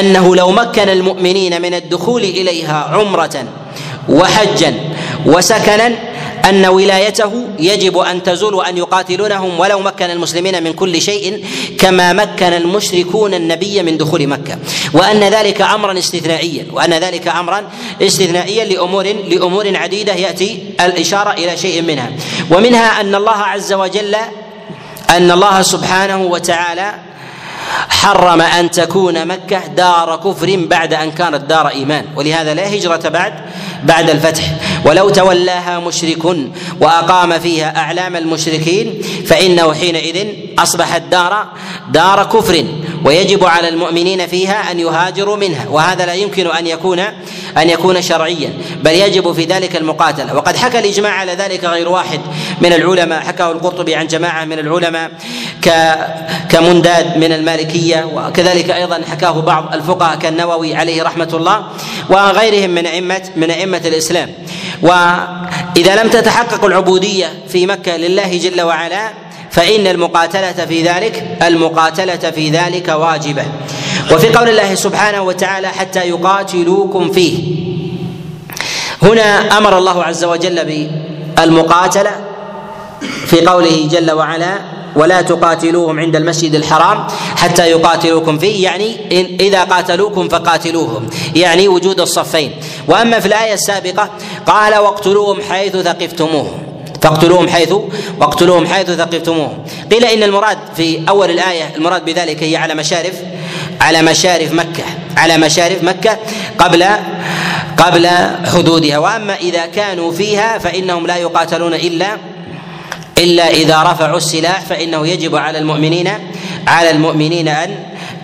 [0.00, 3.44] أنه لو مكن المؤمنين من الدخول إليها عمرة
[4.08, 4.74] وحجا
[5.26, 5.92] وسكنا
[6.48, 11.44] أن ولايته يجب أن تزول وأن يقاتلونهم ولو مكن المسلمين من كل شيء
[11.78, 14.58] كما مكن المشركون النبي من دخول مكة.
[14.92, 17.62] وأن ذلك امرا استثنائيا وأن ذلك امرا
[18.02, 22.10] استثنائيا لأمور لأمور عديدة يأتي الإشارة إلى شيء منها.
[22.50, 24.16] ومنها أن الله عز وجل
[25.10, 26.94] أن الله سبحانه وتعالى
[27.88, 32.04] حرم أن تكون مكة دار كفر بعد أن كانت دار إيمان.
[32.16, 33.32] ولهذا لا هجرة بعد
[33.82, 34.44] بعد الفتح.
[34.84, 36.24] ولو تولاها مشرك
[36.80, 40.26] وأقام فيها أعلام المشركين فإنه حينئذ
[40.58, 41.46] اصبحت دار
[41.90, 42.64] دار كفر
[43.04, 46.98] ويجب على المؤمنين فيها أن يهاجروا منها وهذا لا يمكن أن يكون
[47.58, 50.36] أن يكون شرعيا بل يجب في ذلك المقاتلة.
[50.36, 52.20] وقد حكى الإجماع على ذلك غير واحد
[52.60, 55.10] من العلماء حكاه القرطبي عن جماعة من العلماء
[56.50, 61.66] كمنداد من المالكية وكذلك أيضا حكاه بعض الفقهاء كالنووي عليه رحمة الله
[62.10, 64.30] وغيرهم من أئمة من أئمة الإسلام.
[64.82, 69.10] وإذا لم تتحقق العبودية في مكة لله جل وعلا
[69.50, 73.44] فإن المقاتلة في ذلك المقاتلة في ذلك واجبة.
[74.12, 77.60] وفي قول الله سبحانه وتعالى حتى يقاتلوكم فيه.
[79.02, 80.88] هنا أمر الله عز وجل
[81.36, 82.10] بالمقاتلة
[83.26, 84.58] في قوله جل وعلا
[84.96, 88.64] ولا تقاتلوهم عند المسجد الحرام حتى يقاتلوكم فيه.
[88.64, 91.06] يعني إن إذا قاتلوكم فقاتلوهم.
[91.34, 92.52] يعني وجود الصفين.
[92.88, 94.10] وأما في الآية السابقة
[94.46, 96.62] قال واقتلوهم حيث ثقفتموهم.
[97.02, 97.72] فاقتلوهم حيث
[98.20, 99.64] واقتلوهم حيث ثقفتموهم.
[99.92, 103.14] قيل إن المراد في أول الآية المراد بذلك هي على مشارف
[103.80, 104.84] على مشارف مكة.
[105.16, 106.18] على مشارف مكة
[106.58, 106.84] قبل
[107.76, 108.08] قبل
[108.54, 108.98] حدودها.
[108.98, 112.16] وأما إذا كانوا فيها فإنهم لا يقاتلون إلا
[113.18, 116.10] إلا إذا رفعوا السلاح فإنه يجب على المؤمنين
[116.66, 117.70] على المؤمنين ان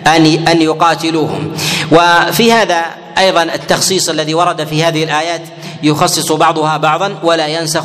[0.07, 1.51] ان أن يقاتلوهم.
[1.91, 2.85] وفي هذا
[3.17, 5.41] أيضا التخصيص الذي ورد في هذه الآيات
[5.83, 7.83] يخصص بعضها بعضا ولا ينسخ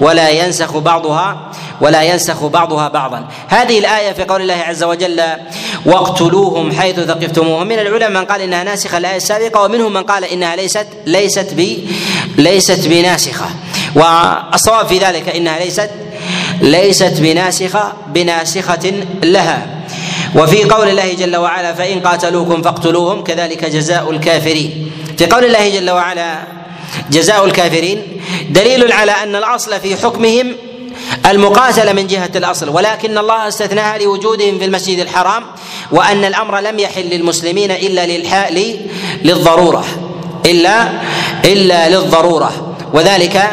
[0.00, 3.28] ولا ينسخ بعضها ولا ينسخ بعضها بعضا.
[3.48, 5.22] هذه الآية في قول الله عز وجل
[5.86, 7.66] واقتلوهم حيث ثقفتموهم.
[7.66, 11.78] من العلماء من قال إنها ناسخة الآية السابقة ومنهم من قال إنها ليست ليست ب
[12.36, 13.46] ليست بناسخة.
[13.94, 15.90] والصواب في ذلك إنها ليست
[16.60, 19.66] ليست بناسخة بناسخة لها.
[20.36, 24.90] وفي قول الله جل وعلا فإن قاتلوكم فاقتلوهم كذلك جزاء الكافرين.
[25.18, 26.38] في قول الله جل وعلا
[27.10, 28.02] جزاء الكافرين
[28.50, 30.56] دليل على أن الأصل في حكمهم
[31.26, 32.68] المقاتلة من جهة الأصل.
[32.68, 35.42] ولكن الله استثناها لوجودهم في المسجد الحرام
[35.90, 38.76] وأن الأمر لم يحل للمسلمين إلا للحال
[39.22, 39.84] للضرورة.
[40.46, 40.88] الا
[41.44, 42.76] إلا للضرورة.
[42.92, 43.50] وذلك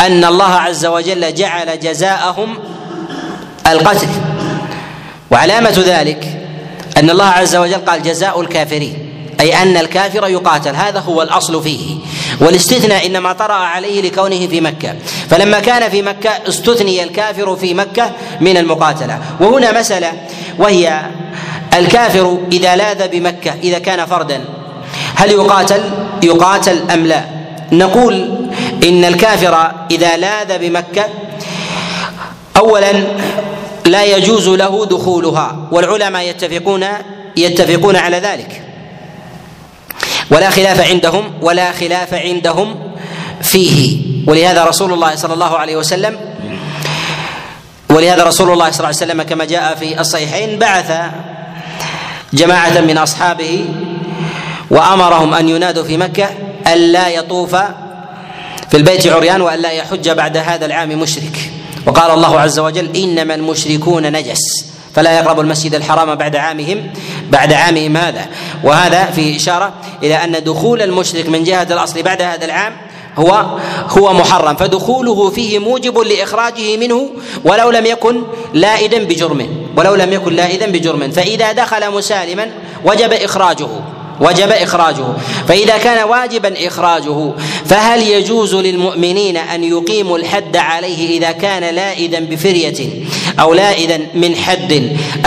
[0.00, 2.58] أن الله عز وجل جعل جزاءهم
[3.66, 4.08] القتل.
[5.30, 6.40] وعلامة ذلك
[6.96, 8.98] أن الله عز وجل قال جزاء الكافرين
[9.40, 11.96] أي أن الكافر يقاتل هذا هو الأصل فيه.
[12.40, 14.94] والاستثناء إنما طرأ عليه لكونه في مكة.
[15.30, 19.18] فلما كان في مكة استثني الكافر في مكة من المقاتلة.
[19.40, 20.12] وهنا مسألة
[20.58, 21.02] وهي
[21.74, 24.44] الكافر إذا لاذ بمكة إذا كان فردا
[25.14, 25.82] هل يقاتل؟
[26.22, 27.24] يقاتل أم لا؟
[27.72, 28.43] نقول
[28.84, 31.04] إن الكافر إذا لاذ بمكة
[32.56, 32.92] اولا
[33.86, 36.86] لا يجوز له دخولها والعلماء يتفقون
[37.36, 38.62] يتفقون على ذلك.
[40.30, 42.92] ولا خلاف عندهم ولا خلاف عندهم
[43.42, 44.04] فيه.
[44.26, 46.18] ولهذا رسول الله صلى الله عليه وسلم
[47.90, 50.92] ولهذا رسول الله صلى الله عليه وسلم كما جاء في الصحيحين بعث
[52.32, 53.64] جماعة من أصحابه
[54.70, 56.28] وأمرهم أن ينادوا في مكة
[56.66, 57.56] ألا يطوف
[58.74, 61.50] في البيت عريان وألا يحج بعد هذا العام مشرك.
[61.86, 64.66] وقال الله عز وجل إنما المشركون نجس.
[64.94, 66.90] فلا يقربوا المسجد الحرام بعد عامهم.
[67.30, 68.26] بعد عامهم هذا
[68.64, 72.72] وهذا في إشارة إلى أن دخول المشرك من جهة الأصل بعد هذا العام
[73.16, 73.58] هو
[73.88, 74.56] هو محرم.
[74.56, 77.10] فدخوله فيه موجب لإخراجه منه
[77.44, 78.22] ولو لم يكن
[78.54, 79.48] لائدا بجرم.
[79.76, 81.10] ولو لم يكن لائدا بجرم.
[81.10, 82.50] فإذا دخل مسالما
[82.84, 83.68] وجب إخراجه.
[84.20, 85.04] وجب إخراجه.
[85.48, 87.32] فإذا كان واجبا إخراجه
[87.66, 92.88] فهل يجوز للمؤمنين أن يقيموا الحد عليه إذا كان لائدا بفرية
[93.40, 94.72] أو لائدا من حد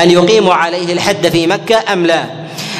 [0.03, 2.25] أن يقيموا عليه الحد في مكة أم لا؟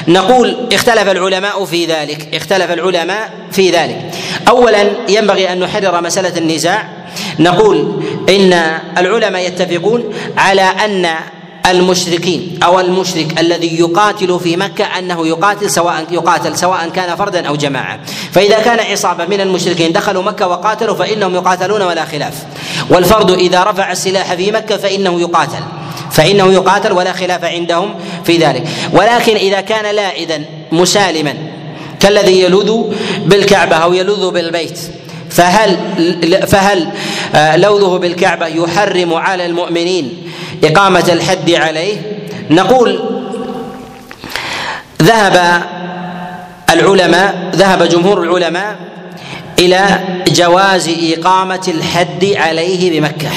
[0.08, 4.12] نقول اختلف العلماء في ذلك اختلف العلماء في ذلك.
[4.48, 6.90] اولا ينبغي أن نحرر مسألة النزاع.
[7.40, 11.08] نقول إن العلماء يتفقون على أن
[11.72, 17.56] المشركين أو المشرك الذي يقاتل في مكة أنه يقاتل سواء يقاتل سواء كان فردا أو
[17.56, 18.00] جماعة.
[18.32, 22.34] فإذا كان عصابة من المشركين دخلوا مكة وقاتلوا فإنهم يقاتلون ولا خلاف.
[22.90, 25.64] والفرد إذا رفع السلاح في مكة فإنه يقاتل.
[26.12, 28.64] فإنه يقاتل ولا خلاف عندهم في ذلك.
[28.94, 31.34] ولكن إذا كان لائدا مسالما
[32.00, 32.84] كالذي يلوذ
[33.26, 34.80] بالكعبة أو يلوذ بالبيت
[35.30, 35.78] فهل
[36.48, 36.88] فهل
[37.36, 40.18] آه، لوذه بالكعبة يحرم على المؤمنين
[40.64, 41.98] إقامة الحد عليه.
[42.50, 43.00] نقول
[45.02, 45.64] ذهب
[46.70, 48.76] العلماء ذهب جمهور العلماء
[49.60, 53.30] إلى جواز إقامة الحد عليه بمكة.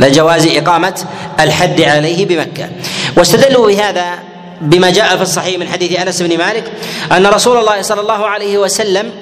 [0.00, 1.04] لجواز إقامة
[1.40, 2.68] الحد عليه بمكة.
[3.16, 4.18] واستدلوا بهذا
[4.60, 6.72] بما جاء في الصحيح من حديث أنس بن مالك
[7.12, 9.12] أن رسول الله صلى الله عليه وسلم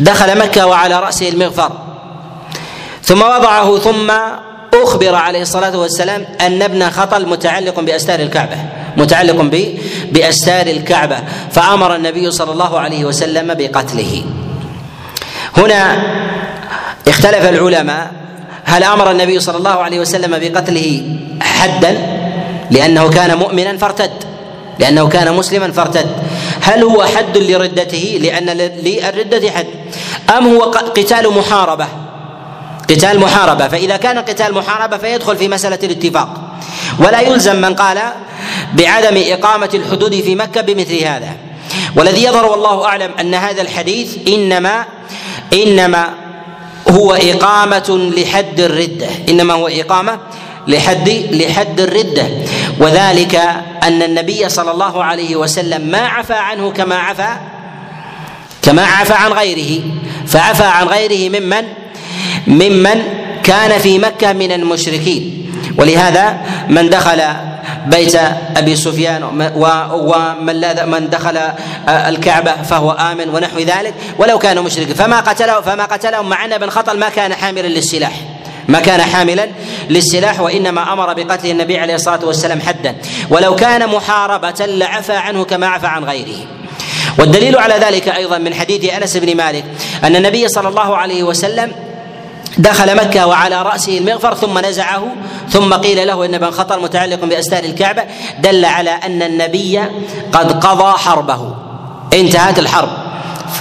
[0.00, 1.72] دخل مكة وعلى رأسه المغفر
[3.02, 4.12] ثم وضعه ثم
[4.74, 8.56] أخبر عليه الصلاة والسلام أن ابن خطل متعلق بأستار الكعبة
[8.96, 9.50] متعلق
[10.12, 11.16] بأستار الكعبة
[11.50, 14.24] فأمر النبي صلى الله عليه وسلم بقتله.
[15.56, 16.02] هنا
[17.08, 18.12] اختلف العلماء
[18.64, 21.02] هل أمر النبي صلى الله عليه وسلم بقتله
[21.40, 21.98] حدا؟
[22.70, 24.10] لأنه كان مؤمنا فارتد
[24.78, 26.06] لأنه كان مسلما فارتد.
[26.60, 29.66] هل هو حد لردته؟ لأن للردة حد.
[30.38, 32.03] أم هو قتال محاربة؟
[32.90, 36.58] قتال محاربة فإذا كان قتال محاربة فيدخل في مسألة الاتفاق.
[36.98, 37.98] ولا يلزم من قال
[38.74, 41.36] بعدم إقامة الحدود في مكة بمثل هذا.
[41.96, 44.84] والذي يظهر والله أعلم أن هذا الحديث إنما
[45.52, 46.08] إنما
[46.90, 49.08] هو إقامة لحد الردة.
[49.28, 50.18] إنما هو إقامة
[50.68, 52.26] لحد لحد الردة.
[52.80, 53.34] وذلك
[53.82, 57.28] أن النبي صلى الله عليه وسلم ما عفى عنه كما عفى
[58.62, 59.82] كما عفى عن غيره.
[60.26, 61.64] فعفى عن غيره ممن؟
[62.46, 63.02] ممن
[63.42, 65.50] كان في مكة من المشركين.
[65.78, 66.36] ولهذا
[66.68, 67.22] من دخل
[67.86, 68.14] بيت
[68.56, 69.22] أبي سفيان
[69.94, 71.38] ومن من دخل
[71.88, 73.94] الكعبة فهو آمن ونحو ذلك.
[74.18, 78.12] ولو كان مشركا فما قتله فما قتلهم مع أن بن خطل ما كان حاملا للسلاح.
[78.68, 79.48] ما كان حاملا
[79.90, 82.96] للسلاح وإنما أمر بقتل النبي عليه الصلاة والسلام حدا.
[83.30, 86.46] ولو كان محاربة لعفى عنه كما عفى عن غيره.
[87.18, 89.64] والدليل على ذلك أيضا من حديث أنس بن مالك
[90.04, 91.72] أن النبي صلى الله عليه وسلم
[92.58, 95.06] دخل مكة وعلى رأسه المغفر ثم نزعه
[95.48, 98.02] ثم قيل له إن ابن خطر متعلق بأستار الكعبة.
[98.38, 99.80] دل على أن النبي
[100.32, 101.54] قد قضى حربه.
[102.14, 102.88] انتهت الحرب.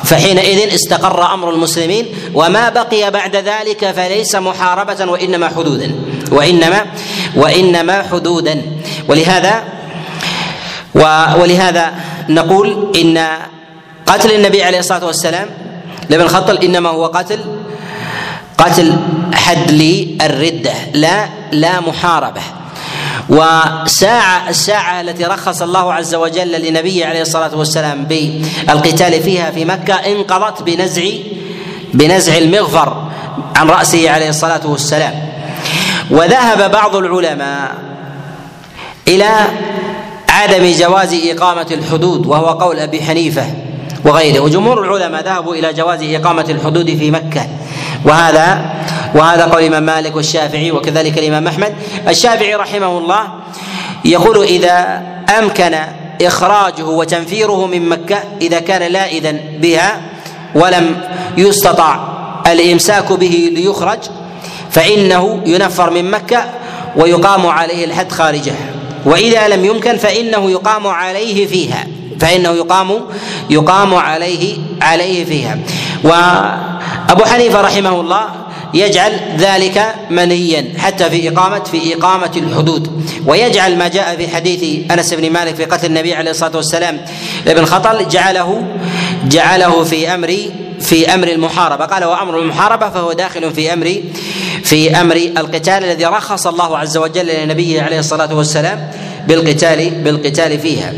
[0.04, 5.96] فحينئذ استقر أمر المسلمين وما بقي بعد ذلك فليس محاربة وإنما حدودا.
[6.32, 6.86] وإنما
[7.36, 8.62] وإنما حدودا.
[9.10, 9.64] ولهذا
[11.39, 11.94] ولهذا
[12.30, 13.28] نقول إن
[14.06, 15.50] قتل النبي عليه الصلاة والسلام
[16.10, 17.39] لابن خطل إنما هو قتل
[18.58, 18.93] قتل
[19.34, 22.41] حد للردة لا لا محاربة.
[23.30, 29.93] وساعة الساعة التي رخص الله عز وجل لنبيه عليه الصلاة والسلام بالقتال فيها في مكة
[29.93, 31.04] انقضت بنزع
[31.93, 33.04] بنزع المغفر
[33.56, 35.14] عن رأسه عليه الصلاة والسلام.
[36.12, 37.76] وذهب بعض العلماء
[39.08, 39.32] إلى
[40.30, 43.45] عدم جواز إقامة الحدود وهو قول أبي حنيفة
[44.06, 44.39] وغيره.
[44.39, 47.47] وجمهور العلماء ذهبوا إلى جواز إقامة الحدود في مكة.
[48.06, 48.74] وهذا
[49.16, 51.74] وهذا قول الامام مالك والشافعي وكذلك الإمام أحمد.
[52.08, 53.24] الشافعي رحمه الله
[54.06, 55.01] يقول إذا
[55.39, 55.76] أمكن
[56.22, 60.01] إخراجه وتنفيره من مكة إذا كان لائذا بها
[60.56, 60.95] ولم
[61.38, 61.99] يستطع
[62.47, 63.99] الإمساك به ليخرج
[64.72, 66.45] فإنه ينفر من مكة
[66.95, 68.54] ويقام عليه الحد خارجه.
[69.06, 71.88] وإذا لم يمكن فإنه يقام عليه فيها.
[72.20, 73.01] فإنه يقام
[73.49, 75.58] يقام عليه عليه فيها.
[77.14, 78.30] وابو حنيفة رحمه الله
[78.74, 83.09] يجعل ذلك منهيا حتى في إقامة في إقامة الحدود.
[83.26, 87.05] ويجعل ما جاء في حديث أنس بن مالك في قتل النبي عليه الصلاة والسلام
[87.45, 88.64] لابن خطل جعله
[89.26, 90.38] جعله في أمر
[90.80, 91.86] في أمر المحاربة.
[91.86, 94.01] قال وأمر المحاربة فهو داخل في أمر
[94.64, 98.91] في أمر القتال الذي رخص الله عز وجل لنبيه عليه الصلاة والسلام
[99.28, 100.93] بالقتال بالقتال فيها.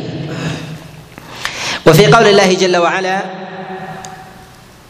[1.88, 3.22] وفي قول الله جل وعلا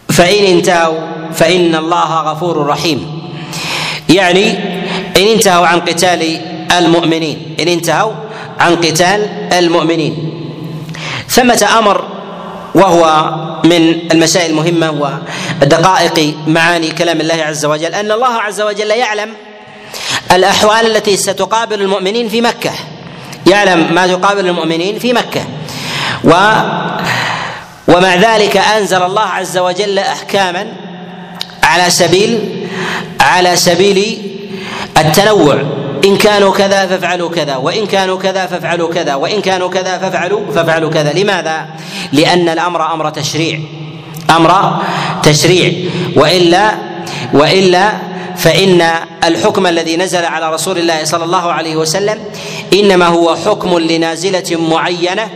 [0.09, 3.21] فإن انتهوا فإن الله غفور رحيم.
[4.09, 4.49] يعني
[5.17, 6.41] إن انتهوا عن قتال
[6.77, 8.13] المؤمنين إن انتهوا
[8.59, 10.31] عن قتال المؤمنين.
[11.29, 12.03] ثمة أمر
[12.75, 13.33] وهو
[13.63, 15.19] من المسائل المهمة
[15.61, 17.95] ودقائق معاني كلام الله عز وجل.
[17.95, 19.33] أن الله عز وجل يعلم
[20.31, 22.71] الأحوال التي ستقابل المؤمنين في مكة.
[23.47, 25.41] يعلم ما تقابل المؤمنين في مكة.
[26.23, 26.33] و
[27.87, 30.67] ومع ذلك أنزل الله عز وجل احكاما
[31.65, 32.39] على سبيل
[33.19, 33.97] على سبيل
[34.97, 35.57] التنوع.
[36.05, 40.89] إن كانوا كذا فافعلوا كذا وإن كانوا كذا فافعلوا كذا وإن كانوا كذا فافعلوا فافعلوا
[40.89, 41.13] كذا.
[41.13, 41.65] لماذا؟
[42.13, 43.59] لأن الأمر أمر تشريع.
[44.29, 44.51] أمر
[45.23, 45.73] تشريع.
[46.15, 46.71] وإلا
[47.33, 47.91] وإلا
[48.37, 48.81] فإن
[49.23, 52.19] الحكم الذي نزل على رسول الله صلى الله عليه وسلم
[52.73, 55.29] إنما هو حكم لنازلة معينة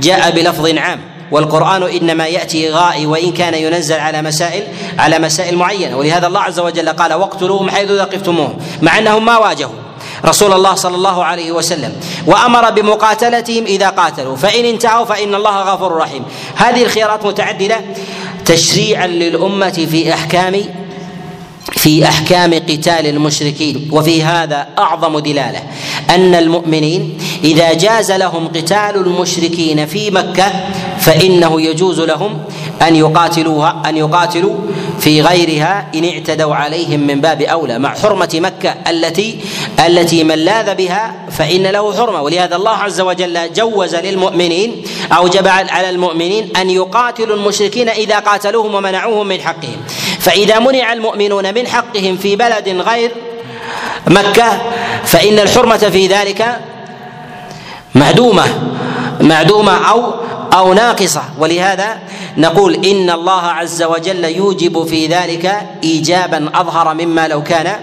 [0.00, 1.00] جاء بلفظ عام.
[1.30, 4.62] والقرآن إنما يأتي غائي وإن كان ينزل على مسائل
[4.98, 5.96] على مسائل معينة.
[5.96, 9.72] ولهذا الله عز وجل قال واقتلوهم حيث ثقفتموهم مع أنهم ما واجهوا
[10.26, 11.92] رسول الله صلى الله عليه وسلم.
[12.26, 14.36] وأمر بمقاتلتهم إذا قاتلوا.
[14.36, 16.24] فإن انتهوا فإن الله غفور رحيم.
[16.56, 17.80] هذه الخيارات متعددة
[18.44, 20.83] تشريعا للأمة في أحكام
[21.84, 25.62] في أحكام قتال المشركين وفي هذا أعظم دلالة
[26.10, 30.52] أن المؤمنين إذا جاز لهم قتال المشركين في مكة
[30.98, 32.38] فإنه يجوز لهم
[32.82, 34.54] أن يقاتلوها أن يقاتلوا
[35.00, 39.38] في غيرها إن اعتدوا عليهم من باب أولى مع حرمة مكة التي
[39.86, 42.22] التي من لاذ بها فإن له حرمة.
[42.22, 44.82] ولهذا الله عز وجل جوز للمؤمنين
[45.12, 49.76] أوجب على المؤمنين أن يقاتلوا المشركين إذا قاتلوهم ومنعوهم من حقهم.
[50.24, 53.12] فإذا منع المؤمنون من حقهم في بلد غير
[54.06, 54.58] مكة
[55.04, 56.58] فإن الحرمة في ذلك
[57.94, 58.44] معدومه
[59.20, 60.14] معدومة أو
[60.52, 61.22] أو ناقصة.
[61.38, 61.98] ولهذا
[62.36, 67.76] نقول إن الله عز وجل يوجب في ذلك ايجابا أظهر مما لو كان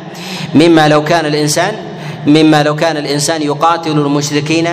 [0.56, 1.91] مما لو كان الإنسان
[2.28, 4.68] مما لو كان الإنسان يقاتل المشركين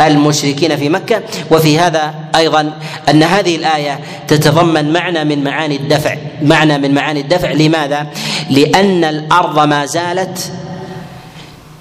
[0.00, 1.22] المشركين في مكة.
[1.50, 2.72] وفي هذا أيضا
[3.08, 6.16] أن هذه الآية تتضمن معنى من معاني الدفع.
[6.42, 7.52] معنى من معاني الدفع.
[7.52, 8.06] لماذا؟
[8.50, 10.52] لأن الأرض ما زالت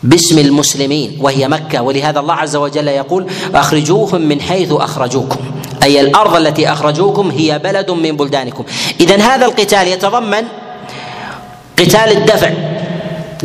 [0.03, 1.81] باسم المسلمين وهي مكة.
[1.81, 5.39] ولهذا الله عز وجل يقول أخرجوهم من حيث أخرجوكم.
[5.83, 8.63] أي الأرض التي أخرجوكم هي بلد من بلدانكم.
[8.99, 10.43] اذا هذا القتال يتضمن
[11.79, 12.76] قتال الدفع.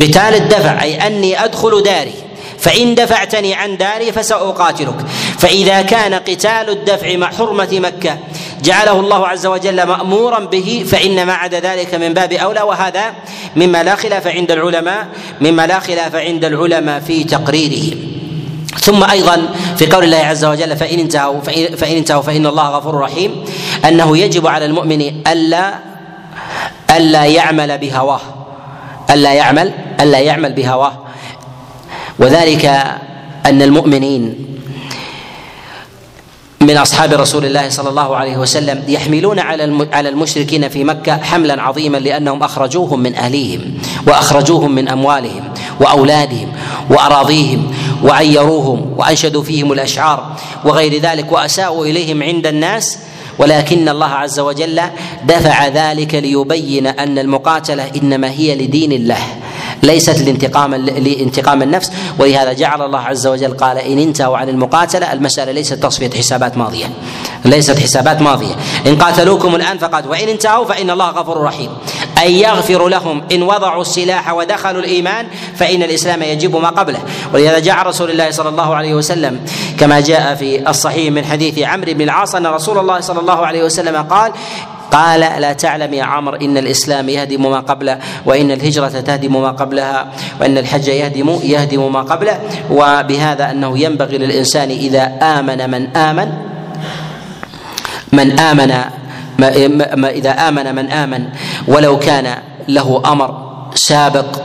[0.01, 2.13] قتال الدفع أي أني أدخل داري
[2.59, 4.95] فإن دفعتني عن داري فسأقاتلك.
[5.39, 8.17] فإذا كان قتال الدفع مع حرمة مكة
[8.63, 13.13] جعله الله عز وجل مأمورا به فإن ما عدا ذلك من باب أولى وهذا
[13.55, 15.07] مما لا خلاف عند العلماء
[15.41, 17.97] مما لا خلاف عند العلماء في تقريره.
[18.79, 21.41] ثم أيضا في قول الله عز وجل فإن انتهوا
[21.77, 23.45] فان انتهوا فإن الله غفور رحيم
[23.85, 25.73] أنه يجب على المؤمن الا
[26.91, 28.42] ألا يعمل بهواه.
[29.13, 30.93] ألا يعمل ألا يعمل بهواه.
[32.19, 32.65] وذلك
[33.45, 34.53] أن المؤمنين
[36.63, 41.61] من أصحاب رسول الله صلى الله عليه وسلم يحملون على على المشركين في مكة حملا
[41.61, 43.61] عظيما لأنهم أخرجوهم من أهليهم
[44.07, 46.51] وأخرجوهم من أموالهم وأولادهم
[46.89, 47.71] وأراضيهم
[48.03, 50.35] وعيروهم وأنشدوا فيهم الأشعار
[50.65, 52.97] وغير ذلك وأساءوا إليهم عند الناس
[53.39, 54.81] ولكن الله عز وجل
[55.23, 59.42] دفع ذلك ليبين أن المقاتلة إنما هي لدين الله.
[59.83, 61.91] ليست لانتقام لانتقام النفس.
[62.19, 66.85] ولهذا جعل الله عز وجل قال إن انتهوا عن المقاتلة المساله ليست تصفية حسابات ماضية.
[67.45, 68.55] ليست حسابات ماضية.
[68.87, 71.69] إن قاتلوكم الآن فقد وإن انتهوا فإن الله غفور رحيم.
[72.25, 76.99] أن يغفر لهم إن وضعوا السلاح ودخلوا الإيمان فإن الإسلام يجب ما قبله.
[77.33, 79.39] ولهذا جاء رسول الله صلى الله عليه وسلم
[79.79, 83.63] كما جاء في الصحيح من حديث عمرو بن العاص أن رسول الله صلى الله عليه
[83.63, 84.31] وسلم قال
[84.93, 90.13] قال لا تعلم يا عمرو إن الإسلام يهدم ما قبله وإن الهجرة تهدم ما قبلها
[90.41, 92.39] وإن الحج يهدم يهدم ما قبله
[92.71, 96.29] وبهذا أنه ينبغي للإنسان إذا آمن من آمن
[98.13, 98.71] من آمن
[100.05, 101.25] إذا آمن من آمن
[101.67, 102.37] ولو كان
[102.67, 103.29] له أمر
[103.75, 104.41] سابق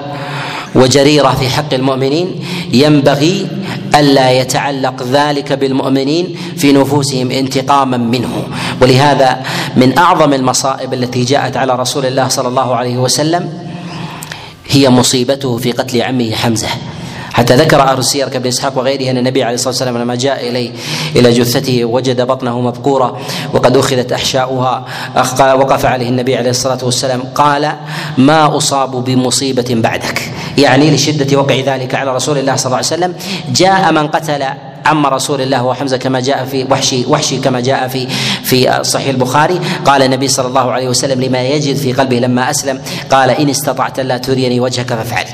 [0.74, 3.46] وجريرة في حق المؤمنين ينبغي
[3.94, 8.42] ألا يتعلق ذلك بالمؤمنين في نفوسهم انتقاما منه.
[8.82, 9.42] ولهذا
[9.76, 13.52] من أعظم المصائب التي جاءت على رسول الله صلى الله عليه وسلم
[14.68, 16.68] هي مصيبته في قتل عمه حمزة.
[17.32, 20.70] حتى ذكر أهل السير كابن إسحاق وغيره أن النبي عليه الصلاة والسلام لما جاء إليه
[21.16, 23.20] إلى جثته وجد بطنه مبقوره
[23.54, 24.84] وقد أخذت أحشاؤها
[25.54, 27.72] وقف عليه النبي عليه الصلاة والسلام قال
[28.18, 33.14] ما أصاب بمصيبة بعدك؟ يعني لشدة وقع ذلك على رسول الله صلى الله عليه وسلم.
[33.52, 34.44] جاء من قتل
[34.86, 38.06] عم رسول الله وحمزة كما جاء في وحشي وحشي كما جاء في
[38.42, 39.60] في صحيح البخاري.
[39.84, 44.00] قال النبي صلى الله عليه وسلم لما يجد في قلبه لما أسلم قال إن استطعت
[44.00, 45.24] لا تريني وجهك فافعل.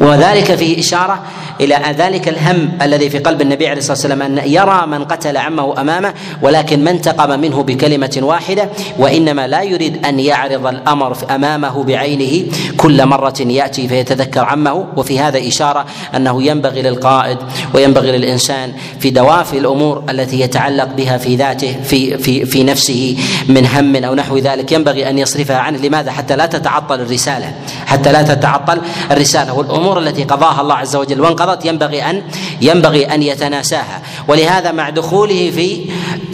[0.00, 1.22] وذلك فيه إشارة
[1.60, 5.80] إلى ذلك الهم الذي في قلب النبي عليه الصلاة والسلام أن يرى من قتل عمه
[5.80, 12.52] أمامه ولكن ما انتقم منه بكلمة واحدة وإنما لا يريد أن يعرض الأمر أمامه بعينه
[12.76, 14.86] كل مرة يأتي فيتذكر عمه.
[14.96, 15.86] وفي هذا إشارة
[16.16, 17.38] أنه ينبغي للقائد
[17.74, 23.16] وينبغي للإنسان في دوافي الأمور التي يتعلق بها في ذاته في في في نفسه
[23.48, 24.72] من هم أو نحو ذلك.
[24.72, 25.78] ينبغي أن يصرفها عنه.
[25.78, 27.52] لماذا؟ حتى لا تتعطل الرسالة
[27.86, 28.80] حتى لا تتعطل
[29.10, 29.54] الرسالة.
[29.54, 32.22] والأمور التي قضاها الله عز وجل وانقضت ينبغي ان
[32.60, 34.02] ينبغي أن يتناساها.
[34.28, 35.80] ولهذا مع دخوله في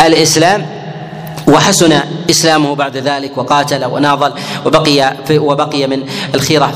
[0.07, 0.80] الإسلام
[1.51, 4.33] وحسن إسلامه بعد ذلك وقاتل وناضل
[4.67, 6.03] وبقي في وبقي من
[6.35, 6.73] الخيرة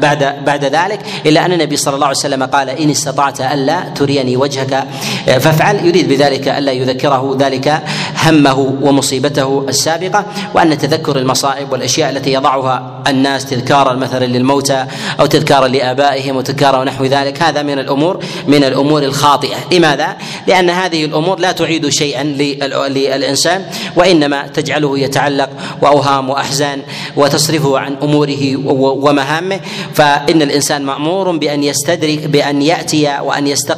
[0.00, 4.36] بعد بعد ذلك إلا أن النبي صلى الله عليه وسلم قال إن استطعت ألا تريني
[4.36, 4.84] وجهك.
[5.26, 7.82] فافعل يريد بذلك ألا يذكره ذلك
[8.24, 10.24] همه ومصيبته السابقة
[10.54, 14.86] وأن تذكر المصائب والأشياء التي يضعها الناس تذكارا مثلا للموتى
[15.20, 17.42] أو تذكارا لآبائهم وتذكارا ونحو ذلك.
[17.42, 19.56] هذا من الأمور من الأمور الخاطئة.
[19.72, 20.16] لماذا؟
[20.46, 23.67] لأن هذه الأمور لا تعيد شيئا للإنسان.
[23.96, 25.50] وإنما تجعله يتعلق
[25.82, 26.82] وأوهام وأحزان
[27.16, 28.56] وتصرفه عن أموره
[29.04, 29.60] ومهامه.
[29.94, 33.77] فإن الإنسان مأمور بأن يستدرك بأن يأتي وأن يستقبل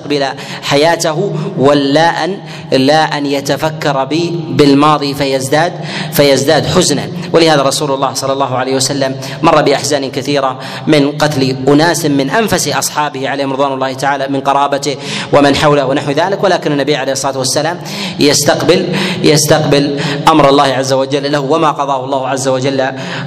[0.62, 2.36] حياته ولا ان
[2.72, 4.04] لا أن يتفكر
[4.50, 5.72] بالماضي فيزداد
[6.12, 7.08] فيزداد حزنا.
[7.32, 12.68] ولهذا رسول الله صلى الله عليه وسلم مر بأحزان كثيرة من قتل أناس من أنفس
[12.68, 14.96] أصحابه عليهم رضوان الله تعالى من قرابته
[15.32, 16.44] ومن حوله ونحو ذلك.
[16.44, 17.80] ولكن النبي عليه الصلاة والسلام
[18.20, 18.88] يستقبل
[19.22, 21.40] يستقبل أمر الله عز وجل له.
[21.40, 22.80] وما قضاه الله عز وجل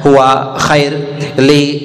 [0.07, 0.99] هو خير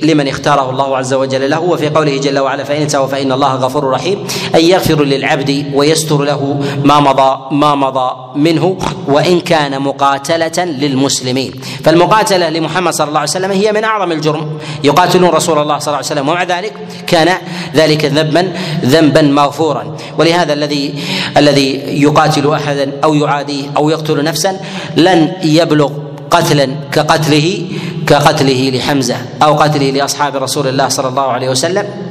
[0.03, 1.61] لمن اختاره الله عز وجل له.
[1.61, 4.27] وفي قوله جل وعلا فإن انتهوا فإن الله غفور رحيم.
[4.55, 8.77] أن يغفر للعبد ويستر له ما مضى ما مضى منه
[9.07, 11.53] وإن كان مقاتلة للمسلمين.
[11.85, 14.59] فالمقاتلة لمحمد صلى الله عليه وسلم هي من أعظم الجرم.
[14.85, 16.73] يقاتلون رسول الله صلى الله عليه وسلم ومع ذلك
[17.07, 17.29] كان
[17.75, 18.53] ذلك ذنبا
[18.85, 20.95] ذنبا مغفورا ولهذا الذي
[21.37, 21.71] الذي
[22.03, 24.61] يقاتل احدا أو يعاديه أو يقتل نفسا
[24.97, 25.91] لن يبلغ
[26.31, 27.67] قتلا كقتله
[28.07, 32.08] كقتله لحمزة أو قتله لأصحاب رسول الله صلى الله عليه وسلم.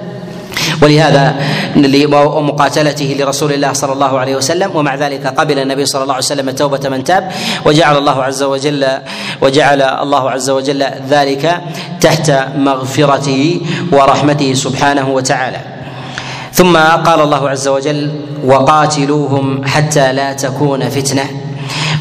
[0.82, 1.36] ولهذا
[2.14, 6.50] ومقاتلته لرسول الله صلى الله عليه وسلم ومع ذلك قبل النبي صلى الله عليه وسلم
[6.50, 7.32] توبة من تاب
[7.66, 8.88] وجعل الله عز وجل
[9.42, 11.62] وجعل الله عز وجل ذلك
[12.02, 13.62] تحت مغفرته
[13.92, 15.60] ورحمته سبحانه وتعالى.
[16.54, 18.12] ثم قال الله عز وجل
[18.46, 21.26] وقاتلوهم حتى لا تكون فتنة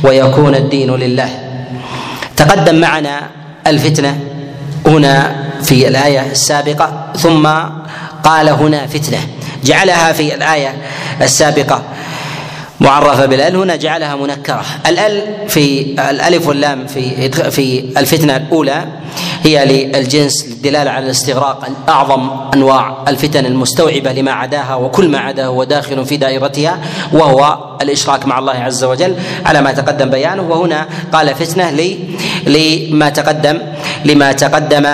[0.05, 1.31] ويكون الدين لله.
[2.37, 3.20] تقدم معنا
[3.66, 4.20] الفتنة
[4.87, 7.49] هنا في الآية السابقة ثم
[8.27, 9.18] قال هنا فتنة.
[9.64, 10.74] جعلها في الآية
[11.22, 11.83] السابقة.
[12.81, 13.57] معرفة بالأل.
[13.57, 14.64] هنا جعلها منكرة.
[14.87, 18.85] الأل في الألف واللام في في الفتنة الأولى
[19.45, 25.64] هي للجنس للدلالة على الاستغراق اعظم أنواع الفتن المستوعبة لما عداها وكل ما عداه هو
[25.64, 26.79] داخل في دائرتها
[27.12, 29.14] وهو الإشراك مع الله عز وجل
[29.45, 30.43] على ما تقدم بيانه.
[30.43, 31.99] وهنا قال فتنة لي
[32.47, 33.59] لما تقدم
[34.05, 34.87] لما تقدم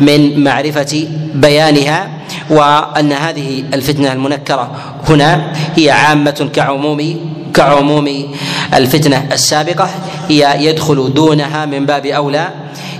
[0.00, 2.17] من معرفة بيانها
[2.50, 4.70] وأن هذه الفتنة المنكرة
[5.08, 7.16] هنا هي عامة كعموم
[7.54, 8.34] كعموم
[8.74, 9.90] الفتنة السابقة.
[10.28, 12.48] هي يدخل دونها من باب أولى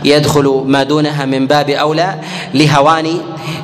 [0.05, 2.15] يدخل ما دونها من باب أولى
[2.55, 3.07] لهوان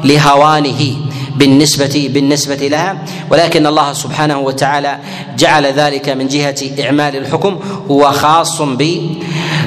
[0.04, 0.96] لهوانه
[1.36, 2.98] بالنسبة بالنسبة لها.
[3.30, 4.98] ولكن الله سبحانه وتعالى
[5.38, 7.58] جعل ذلك من جهة إعمال الحكم.
[7.90, 9.00] هو خاص ب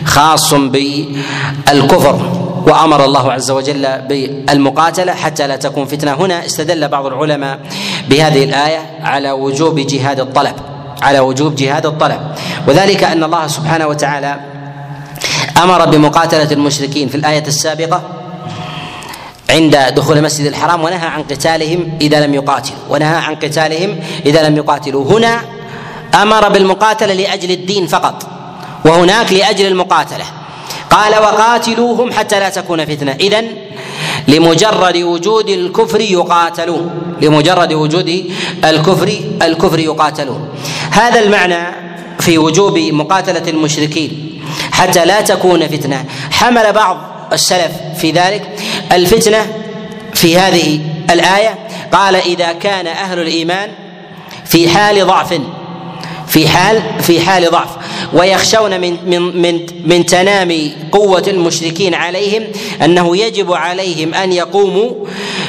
[0.05, 2.46] خاص بالكفر.
[2.67, 6.13] وأمر الله عز وجل بالمقاتلة حتى لا تكون فتنة.
[6.13, 7.59] هنا استدل بعض العلماء
[8.09, 10.55] بهذه الآية على وجوب جهاد الطلب
[11.01, 12.19] على وجوب جهاد الطلب.
[12.67, 14.39] وذلك أن الله سبحانه وتعالى
[15.63, 18.01] أمر بمقاتلة المشركين في الآية السابقة
[19.49, 24.57] عند دخول المسجد الحرام ونهى عن قتالهم إذا لم يقاتلوا ونهى عن قتالهم إذا لم
[24.57, 25.05] يقاتلوا.
[25.17, 25.41] هنا
[26.21, 28.27] أمر بالمقاتلة لأجل الدين فقط
[28.85, 30.25] وهناك لأجل المقاتلة.
[30.89, 33.11] قال وقاتلوهم حتى لا تكون فتنة.
[33.11, 33.43] اذا
[34.27, 37.15] لمجرد وجود الكفر يقاتلون.
[37.21, 38.31] لمجرد وجود
[38.65, 40.49] الكفر الكفر يقاتلون.
[40.91, 41.75] هذا المعنى
[42.19, 46.05] في وجوب مقاتلة المشركين حتى لا تكون فتنة.
[46.31, 46.97] حمل بعض
[47.33, 48.49] السلف في ذلك.
[48.91, 49.53] الفتنة
[50.13, 50.79] في هذه
[51.09, 51.59] الآية
[51.91, 53.69] قال إذا كان أهل الإيمان
[54.45, 55.39] في حال ضعف
[56.27, 57.69] في حال في حال ضعف.
[58.13, 62.43] ويخشون من من من من تنامي قوة المشركين عليهم
[62.83, 64.91] أنه يجب عليهم أن يقوموا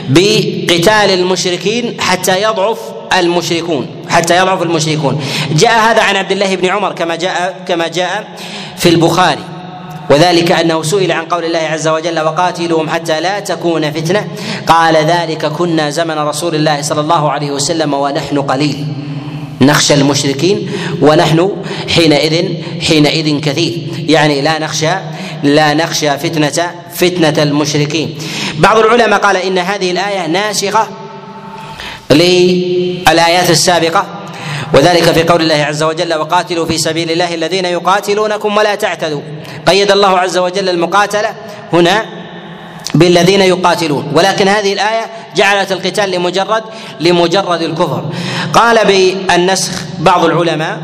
[0.09, 2.79] بقتال المشركين حتى يضعف
[3.19, 5.21] المشركون حتى يضعف المشركون.
[5.51, 8.37] جاء هذا عن عبد الله بن عمر كما جاء كما جاء
[8.77, 9.45] في البخاري.
[10.11, 14.29] وذلك أنه سئل عن قول الله عز وجل وقاتلهم حتى لا تكون فتنة.
[14.67, 18.87] قال ذلك كنا زمن رسول الله صلى الله عليه وسلم ونحن قليل.
[19.61, 20.71] نخشى المشركين
[21.03, 21.53] ونحن
[21.89, 22.45] حينئذ
[22.81, 23.79] حينئذ كثير.
[24.09, 24.95] يعني لا نخشى
[25.43, 28.19] لا نخشى فتنة فتنة المشركين.
[28.59, 30.89] بعض العلماء قال إن هذه الآية ناسخة
[32.11, 34.07] للآيات السابقة.
[34.75, 39.21] وذلك في قول الله عز وجل وقاتلوا في سبيل الله الذين يقاتلونكم ولا تعتدوا.
[39.67, 41.35] قيد الله عز وجل المقاتلة.
[41.73, 42.18] هنا
[42.95, 44.13] بالذين يقاتلون.
[44.15, 46.63] ولكن هذه الآية جعلت القتال لمجرد
[47.01, 48.05] لمجرد الكفر.
[48.53, 50.79] قال بالنسخ بعض العلماء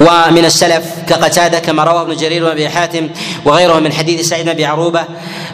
[0.00, 3.08] ومن السلف كقتادة كما رواه ابن جرير وأبي حاتم
[3.44, 5.04] وغيره من حديث سعيد بن أبي عروبة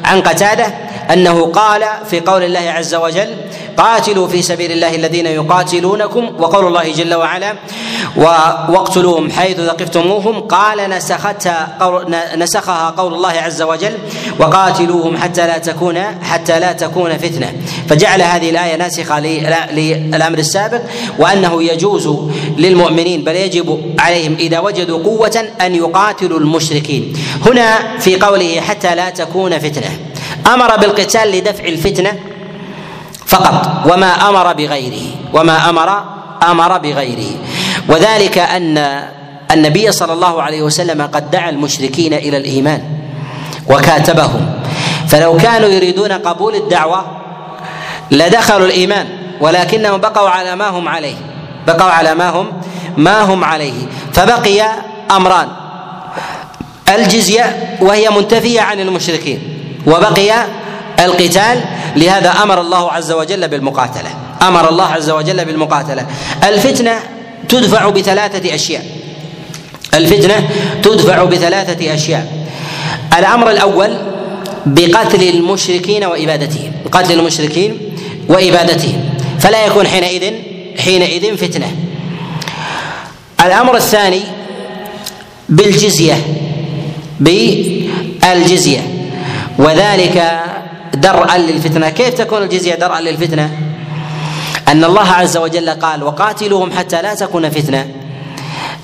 [0.04, 0.74] عن قتادة
[1.12, 3.36] أنه قال في قول الله عز وجل
[3.76, 7.54] قاتلوا في سبيل الله الذين يقاتلونكم وقول الله جل وعلا
[8.68, 10.40] واقتلوهم حيث ثقفتموهم.
[10.40, 13.98] قال نسختها قول نسخها قول الله عز وجل
[14.38, 17.52] وقاتلوهم حتى لا تكون حتى لا تكون فتنة
[17.88, 19.20] فجعل هذه الآية ناسخة
[19.72, 20.80] للأمر السابق
[21.18, 22.08] وأنه يجوز
[22.58, 27.12] للمؤمنين بل يجب عليهم إذا وجدوا قوة أن يقاتلوا المشركين.
[27.46, 30.11] هنا في قوله حتى لا تكون فتنة
[30.46, 32.18] أمر بالقتال لدفع الفتنة
[33.26, 36.04] فقط وما أمر بغيره وما أمر
[36.42, 37.30] أمر بغيره.
[37.88, 39.04] وذلك أن
[39.50, 42.82] النبي صلى الله عليه وسلم قد دعا المشركين إلى الإيمان
[43.68, 44.50] وكاتبهم.
[45.08, 47.04] فلو كانوا يريدون قبول الدعوة
[48.10, 49.08] لدخلوا الإيمان
[49.40, 51.16] ولكنهم بقوا على ما هم عليه
[51.66, 52.52] بقوا على ما هم
[52.96, 53.86] ما هم عليه.
[54.12, 54.62] فبقي
[55.10, 55.48] أمران
[56.88, 59.51] الجزية وهي منتفية عن المشركين.
[59.86, 60.46] وبقي
[61.00, 61.60] القتال.
[61.96, 64.10] لهذا أمر الله عز وجل بالمقاتلة.
[64.42, 66.06] أمر الله عز وجل بالمقاتلة.
[66.44, 66.92] الفتنة
[67.48, 68.86] تدفع بثلاثة أشياء.
[69.94, 70.48] الفتنة
[70.82, 72.32] تدفع بثلاثة أشياء.
[73.18, 73.96] الأمر الأول
[74.66, 76.72] بقتل المشركين وإبادتهم.
[76.92, 77.78] قتل المشركين
[78.28, 79.04] وإبادتهم.
[79.40, 80.32] فلا يكون حينئذ
[80.78, 81.72] حينئذ فتنة.
[83.44, 84.20] الأمر الثاني
[85.48, 86.14] بالجزية
[87.20, 88.91] بالجزية.
[89.58, 90.42] وذلك
[90.94, 91.88] درءا للفتنة.
[91.90, 93.50] كيف تكون الجزية درءا للفتنة؟
[94.68, 97.86] أن الله عز وجل قال وقاتلوهم حتى لا تكون فتنة.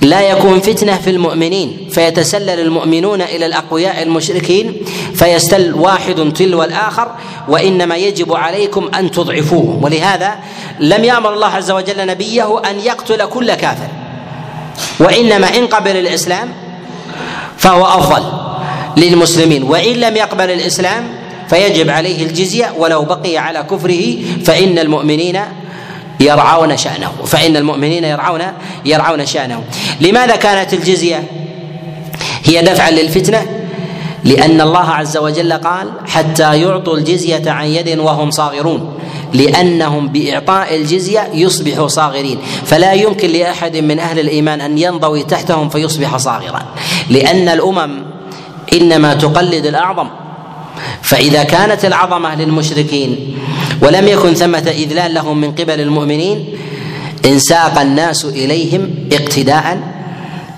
[0.00, 4.76] لا يكون فتنة في المؤمنين فيتسلل المؤمنون إلى الأقوياء المشركين
[5.14, 7.08] فيستل واحد تلو الآخر
[7.48, 9.78] وإنما يجب عليكم أن تضعفوه.
[9.82, 10.34] ولهذا
[10.80, 13.88] لم يأمر الله عز وجل نبيه أن يقتل كل كافر
[15.00, 16.52] وإنما إن قبل الإسلام
[17.56, 18.47] فهو أفضل.
[18.98, 19.62] للمسلمين.
[19.62, 21.04] وإن لم يقبل الإسلام
[21.48, 25.40] فيجب عليه الجزية ولو بقي على كفره فإن المؤمنين
[26.20, 27.12] يرعون شأنه.
[27.26, 28.42] فإن المؤمنين يرعون
[28.84, 29.64] يرعون شأنه.
[30.00, 31.24] لماذا كانت الجزية
[32.44, 33.46] هي دفعا للفتنة؟
[34.24, 38.98] لأن الله عز وجل قال حتى يعطوا الجزية عن يد وهم صاغرون
[39.32, 42.38] لأنهم بإعطاء الجزية يصبحوا صاغرين.
[42.64, 46.62] فلا يمكن لأحد من أهل الإيمان أن ينضوي تحتهم فيصبح صاغرا.
[47.10, 48.07] لأن الأمم
[48.72, 50.08] إنما تقلد الأعظم.
[51.02, 53.38] فإذا كانت العظمة للمشركين
[53.82, 56.44] ولم يكن ثمة إذلال لهم من قبل المؤمنين
[57.26, 59.78] انساق الناس إليهم اقتداء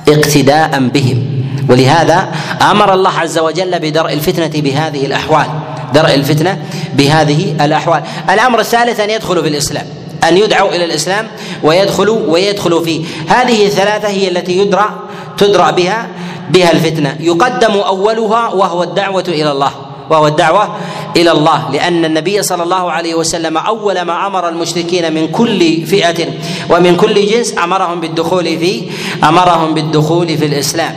[0.09, 1.27] اقتداء بهم.
[1.69, 2.33] ولهذا
[2.71, 5.47] آمر الله عز وجل بدرء الفتنة بهذه الأحوال
[5.95, 6.59] درء الفتنة
[6.95, 8.03] بهذه الأحوال.
[8.31, 9.87] الأمر الثالث أن يدخلوا في الإسلام
[10.29, 11.29] أن يدعوا إلى الإسلام
[11.63, 13.05] ويدخلوا ويدخلوا فيه.
[13.29, 15.09] هذه الثلاثة هي التي يدرى
[15.39, 16.09] تدرى بها
[16.53, 17.16] بها الفتنة.
[17.20, 19.70] يقدم أولها وهو الدعوة إلى الله.
[20.11, 20.76] وهو الدعوة
[21.16, 21.70] إلى الله.
[21.72, 26.26] لأن النبي صلى الله عليه وسلم أول ما أمر المشركين من كل فئة
[26.70, 28.90] ومن كل جنس أمرهم بالدخول في
[29.24, 30.96] أمرهم بالدخول في الإسلام.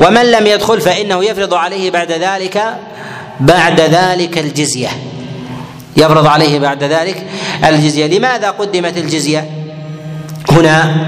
[0.00, 2.76] ومن لم يدخل فإنه يفرض عليه بعد ذلك
[3.40, 4.88] بعد ذلك الجزية.
[5.96, 7.26] يفرض عليه بعد ذلك
[7.64, 8.06] الجزية.
[8.06, 9.50] لماذا قدمت الجزية؟
[10.50, 11.06] هنا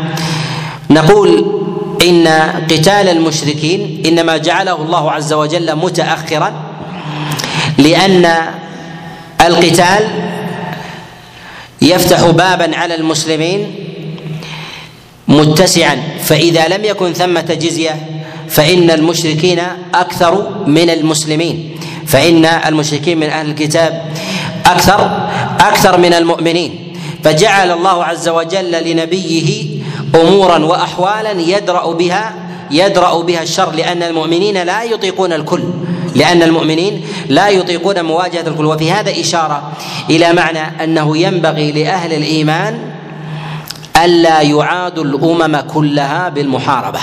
[0.90, 1.62] نقول
[2.02, 2.28] إن
[2.70, 6.52] قتال المشركين إنما جعله الله عز وجل متأخرا
[7.78, 8.32] لأن
[9.40, 10.08] القتال
[11.82, 13.74] يفتح بابا على المسلمين
[15.28, 16.02] متسعا.
[16.24, 17.96] فإذا لم يكن ثمة جزية
[18.48, 19.60] فإن المشركين
[19.94, 21.76] أكثر من المسلمين.
[22.06, 24.12] فإن المشركين من أهل الكتاب
[24.66, 25.28] أكثر
[25.60, 26.94] أكثر من المؤمنين.
[27.24, 29.77] فجعل الله عز وجل لنبيه
[30.14, 32.34] أمورا وأحوالا يدرأ بها
[32.70, 35.62] يدرأ بها الشر لأن المؤمنين لا يطيقون الكل
[36.14, 38.66] لأن المؤمنين لا يطيقون مواجهة الكل.
[38.66, 39.72] وفي هذا إشارة
[40.10, 42.78] إلى معنى أنه ينبغي لأهل الإيمان
[44.04, 47.00] ألا يعادوا الأمم كلها بالمحاربة.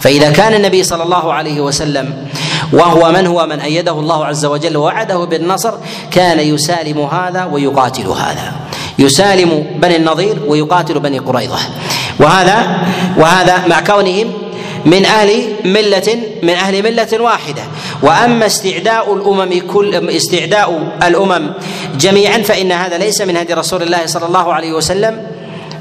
[0.00, 2.26] فإذا كان النبي صلى الله عليه وسلم
[2.72, 5.74] وهو من هو من أيده الله عز وجل ووعده بالنصر
[6.10, 8.52] كان يسالم هذا ويقاتل هذا.
[8.98, 11.58] يسالم بني النضير ويقاتل بني قريظة.
[12.20, 12.78] وهذا
[13.16, 14.32] وهذا مع كونهم
[14.86, 17.62] من أهل ملة من أهل ملة واحدة.
[18.02, 21.50] وأما استعداء الأمم كل استعداء الأمم
[21.98, 25.22] جميعا فإن هذا ليس من هدي رسول الله صلى الله عليه وسلم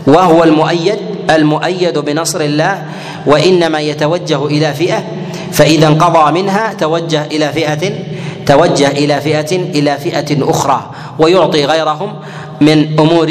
[0.08, 0.98] وهو المؤيد
[1.30, 2.86] المؤيد بنصر الله
[3.26, 5.04] وإنما يتوجه إلى فئة
[5.52, 7.92] فإذا انقضى منها توجه إلى فئة
[8.46, 12.14] توجه إلى فئة إلى فئة أخرى ويعطي غيرهم
[12.62, 13.28] من امور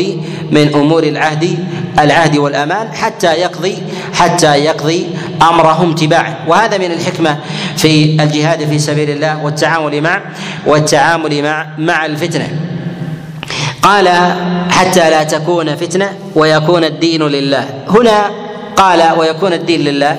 [0.50, 1.58] من أمور العهد
[1.98, 3.78] العهد والأمان حتى يقضي
[4.14, 5.06] حتى يقضي
[5.42, 7.38] أمرهم تباعا وهذا من الحكمة
[7.76, 10.20] في الجهاد في سبيل الله والتعامل مع
[10.66, 12.48] والتعامل مع مع الفتنة.
[13.82, 14.08] قال
[14.70, 17.68] حتى لا تكون فتنة ويكون الدين لله.
[17.88, 18.30] هنا
[18.76, 20.16] قال ويكون الدين لله.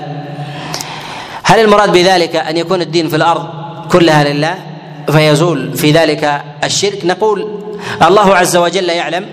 [1.44, 3.46] هل المراد بذلك أن يكون الدين في الأرض
[3.92, 4.71] كلها لله؟
[5.12, 7.06] فيزول في ذلك الشرك.
[7.06, 7.60] نقول
[8.08, 9.26] الله عز وجل يعلم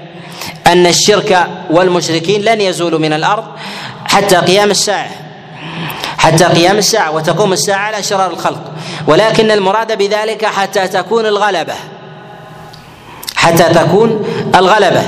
[0.67, 3.45] أن الشرك والمشركين لن يزولوا من الأرض
[4.05, 5.11] حتى قيام الساعة
[6.19, 8.73] حتى قيام الساعة وتقوم الساعة على شرار الخلق.
[9.07, 11.75] ولكن المراد بذلك حتى تكون الغلبة
[13.37, 15.03] حتى تكون الغلبة.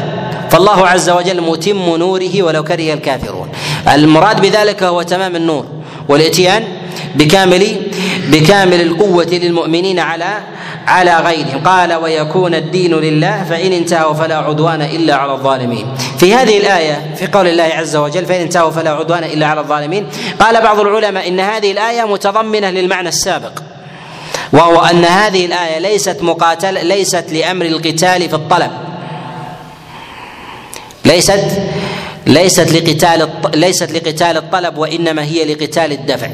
[0.50, 3.48] فالله عز وجل متم نوره ولو كره الكافرون.
[3.88, 5.66] المراد بذلك هو تمام النور
[6.08, 6.64] والإتيان
[7.14, 7.76] بكامل
[8.28, 10.38] بكامل القوة للمؤمنين على
[10.86, 11.62] على غيرهم.
[11.64, 15.86] قال ويكون الدين لله فإن انتهوا فلا عدوان إلا على الظالمين.
[16.18, 20.06] في هذه الآية في قول الله عز وجل فإن انتهوا فلا عدوان إلا على الظالمين.
[20.40, 23.52] قال بعض العلماء إن هذه الآية متضمنة للمعنى السابق
[24.52, 28.70] وهو أن هذه الآية ليست مقاتله ليست لأمر القتال في الطلب.
[31.04, 31.44] ليست
[32.26, 36.28] ليست لقتال ليست لقتال الطلب وإنما هي لقتال الدفع.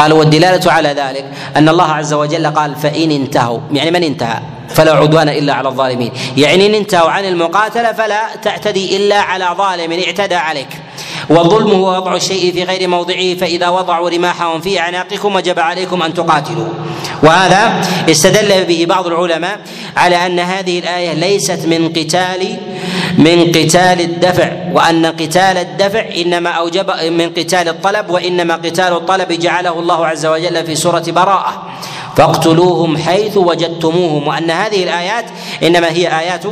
[0.00, 1.24] قال والدلالة على ذلك
[1.56, 6.12] أن الله عز وجل قال فإن انتهوا يعني من انتهى؟ فلا عدوان إلا على الظالمين.
[6.36, 10.68] يعني إن انتهوا عن المقاتلة فلا تعتدي إلا على ظالم اعتدى عليك.
[11.30, 16.14] والظلم هو وضع الشيء في غير موضعه فإذا وضعوا رماحهم في أعناقكم وجب عليكم أن
[16.14, 16.68] تقاتلوا.
[17.22, 17.80] وهذا
[18.10, 19.60] استدل به بعض العلماء
[19.96, 22.56] على أن هذه الآية ليست من قتال
[23.18, 29.78] من قتال الدفع وأن قتال الدفع إنما أوجب من قتال الطلب وإنما قتال الطلب جعله
[29.78, 31.62] الله عز وجل في سورة براءة.
[32.16, 35.24] فاقتلوهم حيث وجدتموهم وأن هذه الآيات
[35.62, 36.44] إنما هي آيات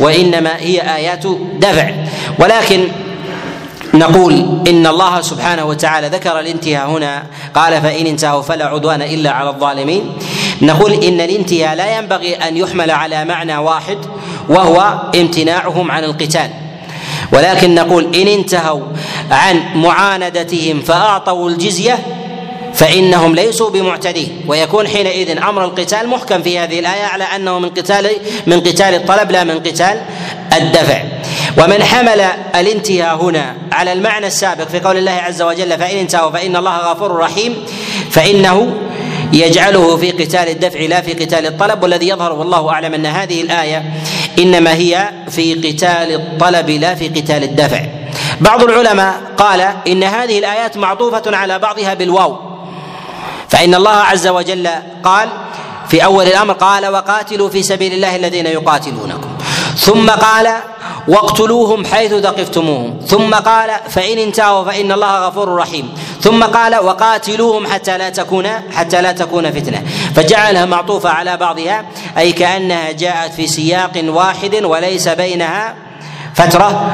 [0.00, 1.26] وإنما هي آيات
[1.58, 1.90] دفع.
[2.38, 2.88] ولكن
[3.94, 7.22] نقول إن الله سبحانه وتعالى ذكر الانتهاء هنا
[7.54, 10.12] قال فإن انتهوا فلا عدوان إلا على الظالمين
[10.62, 13.98] نقول إن الانتهاء لا ينبغي أن يحمل على معنى واحد
[14.48, 16.50] وهو امتناعهم عن القتال.
[17.32, 18.82] ولكن نقول إن انتهوا
[19.30, 21.98] عن معاندتهم فأعطوا الجزية
[22.74, 24.40] فإنهم ليسوا بمعتدين.
[24.46, 28.10] ويكون حينئذ أمر القتال محكم في هذه الآية على أنه من قتال
[28.46, 30.00] من قتال الطلب لا من قتال
[30.56, 31.02] الدفع.
[31.58, 32.20] ومن حمل
[32.54, 37.16] الانتهاء هنا على المعنى السابق في قول الله عز وجل فإن انتهوا فإن الله غفور
[37.16, 37.56] رحيم
[38.10, 38.72] فإنه
[39.32, 43.92] يجعله في قتال الدفع لا في قتال الطلب والذي يظهر والله أعلم أن هذه الآية
[44.38, 47.86] إنما هي في قتال الطلب لا في قتال الدفع.
[48.40, 52.36] بعض العلماء قال إن هذه الآيات معطوفة على بعضها بالواو.
[53.48, 54.68] فإن الله عز وجل
[55.04, 55.28] قال
[55.88, 59.28] في أول الأمر قال وقاتلوا في سبيل الله الذين يقاتلونكم.
[59.76, 60.48] ثم قال
[61.08, 63.00] واقتلوهم حيث ثقفتموهم.
[63.06, 65.94] ثم قال فإن انتهوا فإن الله غفور رحيم.
[66.20, 69.82] ثم قال وقاتلوهم حتى لا تكون حتى لا تكون فتنة.
[70.14, 71.84] فجعلها معطوفة على بعضها
[72.18, 75.74] أي كأنها جاءت في سياق واحد وليس بينها
[76.34, 76.90] فترة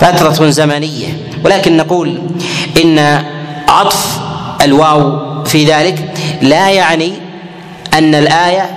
[0.00, 1.08] فترة زمنية.
[1.44, 2.20] ولكن نقول
[2.84, 3.24] إن
[3.68, 4.18] عطف
[4.62, 7.12] الواو في ذلك لا يعني
[7.94, 8.76] أن الآية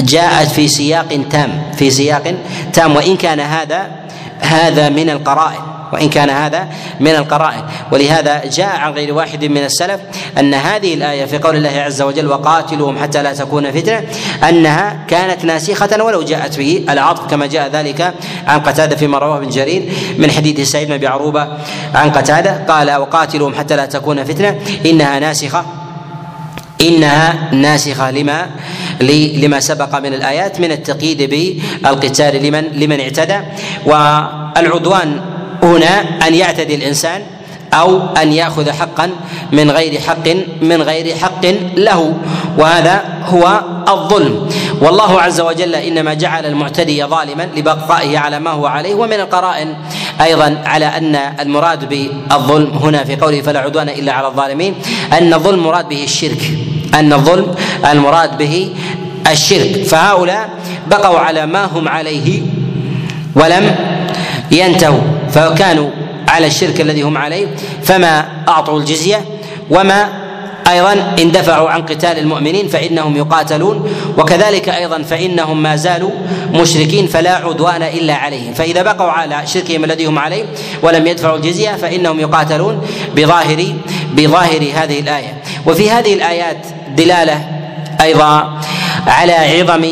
[0.00, 2.34] جاءت في سياق تام في سياق
[2.72, 2.96] تام.
[2.96, 3.99] وإن كان هذا
[4.40, 5.60] هذا من القرائن
[5.92, 6.68] وإن كان هذا
[7.00, 7.62] من القرائن.
[7.92, 10.00] ولهذا جاء عن غير واحد من السلف
[10.38, 14.04] أن هذه الآية في قول الله عز وجل وقاتلوهم حتى لا تكون فتنة
[14.48, 18.14] أنها كانت ناسخة ولو جاءت به العطف كما جاء ذلك
[18.46, 21.48] عن قتادة فيما رواه ابن جرير من حديث سعيد بن عروبة
[21.94, 25.79] عن قتادة قال وقاتلوهم حتى لا تكون فتنة إنها ناسخة
[26.80, 28.50] إنها ناسخة لما
[29.36, 33.38] لما سبق من الآيات من التقييد بالقتال لمن لمن اعتدى.
[33.86, 35.20] والعدوان
[35.62, 37.22] هنا أن يعتدي الإنسان
[37.74, 39.10] أو أن يأخذ حقا
[39.52, 40.28] من غير حق
[40.62, 41.46] من غير حق
[41.76, 42.14] له.
[42.58, 44.48] وهذا هو الظلم.
[44.80, 48.94] والله عز وجل إنما جعل المعتدي ظالما لبقائه على ما هو عليه.
[48.94, 49.74] ومن القرائن
[50.20, 54.74] أيضا على أن المراد بالظلم هنا في قوله فلا عدوان إلا على الظالمين
[55.12, 56.42] أن الظلم مراد به الشرك.
[56.94, 57.54] أن الظلم
[57.90, 58.70] المراد به
[59.30, 59.84] الشرك.
[59.84, 60.48] فهؤلاء
[60.90, 62.42] بقوا على ما هم عليه
[63.34, 63.74] ولم
[64.50, 65.00] ينتهوا.
[65.30, 65.90] فكانوا
[66.30, 67.46] على الشرك الذي هم عليه
[67.82, 69.24] فما أعطوا الجزية
[69.70, 70.08] وما
[70.68, 76.10] أيضا اندفعوا عن قتال المؤمنين فإنهم يقاتلون وكذلك أيضا فإنهم ما زالوا
[76.52, 78.54] مشركين فلا عدوان إلا عليهم.
[78.54, 80.44] فإذا بقوا على شركهم الذي هم عليه
[80.82, 82.80] ولم يدفعوا الجزية فإنهم يقاتلون
[83.16, 83.66] بظاهر
[84.12, 85.42] بظاهر هذه الآية.
[85.66, 86.66] وفي هذه الآيات
[86.96, 87.44] دلالة
[88.00, 88.60] أيضا
[89.06, 89.84] على عظم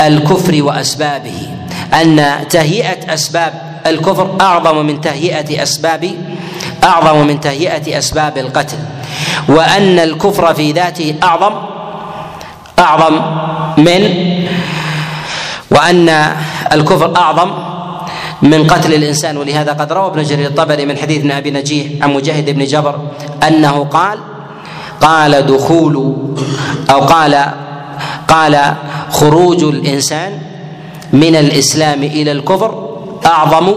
[0.00, 1.48] الكفر وأسبابه
[1.94, 6.10] أن تهيئة أسباب الكفر أعظم من تهيئة أسباب
[6.84, 8.76] أعظم من تهيئة أسباب القتل.
[9.48, 11.52] وأن الكفر في ذاته أعظم
[12.78, 13.14] أعظم
[13.78, 14.02] من
[15.70, 16.08] وأن
[16.72, 17.50] الكفر أعظم
[18.42, 19.36] من قتل الإنسان.
[19.36, 22.94] ولهذا قد روى ابن جرير الطبري من حديث ابن أبي نجيح عن مجاهد بن جبر
[23.48, 24.18] أنه قال
[25.00, 26.16] قال دخول
[26.90, 27.44] أو قال
[28.28, 28.74] قال
[29.10, 30.38] خروج الإنسان
[31.12, 32.87] من الإسلام إلى الكفر
[33.28, 33.74] أعظم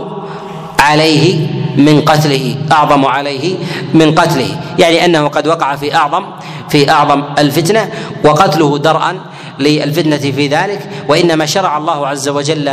[0.80, 1.48] عليه
[1.78, 3.56] من قتله أعظم عليه
[3.94, 4.62] من قتله.
[4.80, 6.24] يعني أنه قد وقع في أعظم
[6.70, 7.90] في أعظم الفتنة
[8.26, 9.20] وقتله درءا
[9.60, 10.90] للفتنة في ذلك.
[11.08, 12.70] وإنما شرع الله عز وجل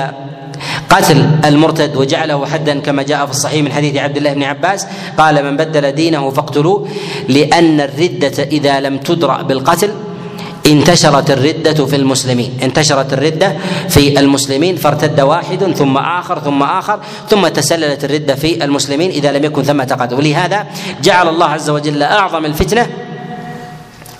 [0.91, 4.87] قتل المرتد وجعله حدا كما جاء في الصحيح من حديث عبد الله بن عباس
[5.18, 6.89] قال من بدل دينه فاقتلوه
[7.29, 9.91] لأن الردة إذا لم تدرأ بالقتل
[10.68, 12.58] انتشرت الردة في المسلمين.
[12.62, 13.56] انتشرت الردة
[13.88, 16.98] في المسلمين فارتد واحد ثم آخر ثم آخر
[17.30, 20.66] ثم تسللت الردة في المسلمين إذا لم يكن ثم تقدم ولهذا
[21.02, 22.86] جعل الله عز وجل أعظم الفتنة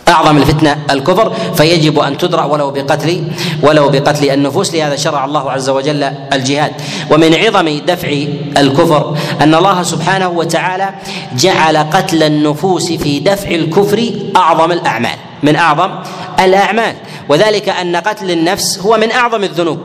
[0.09, 3.23] أعظم الفتنة الكفر فيجب أن تدرأ ولو بقتل
[3.63, 4.75] ولو بقتل النفوس.
[4.75, 6.73] لهذا شرع الله عز وجل الجهاد.
[7.11, 8.09] ومن عظم دفع
[8.57, 10.89] الكفر أن الله سبحانه وتعالى
[11.37, 15.19] جعل قتل النفوس في دفع الكفر أعظم الأعمال.
[15.43, 15.91] من أعظم
[16.41, 16.95] الأعمال.
[17.29, 19.79] وذلك أن قتل النفس هو من أعظم الذنوب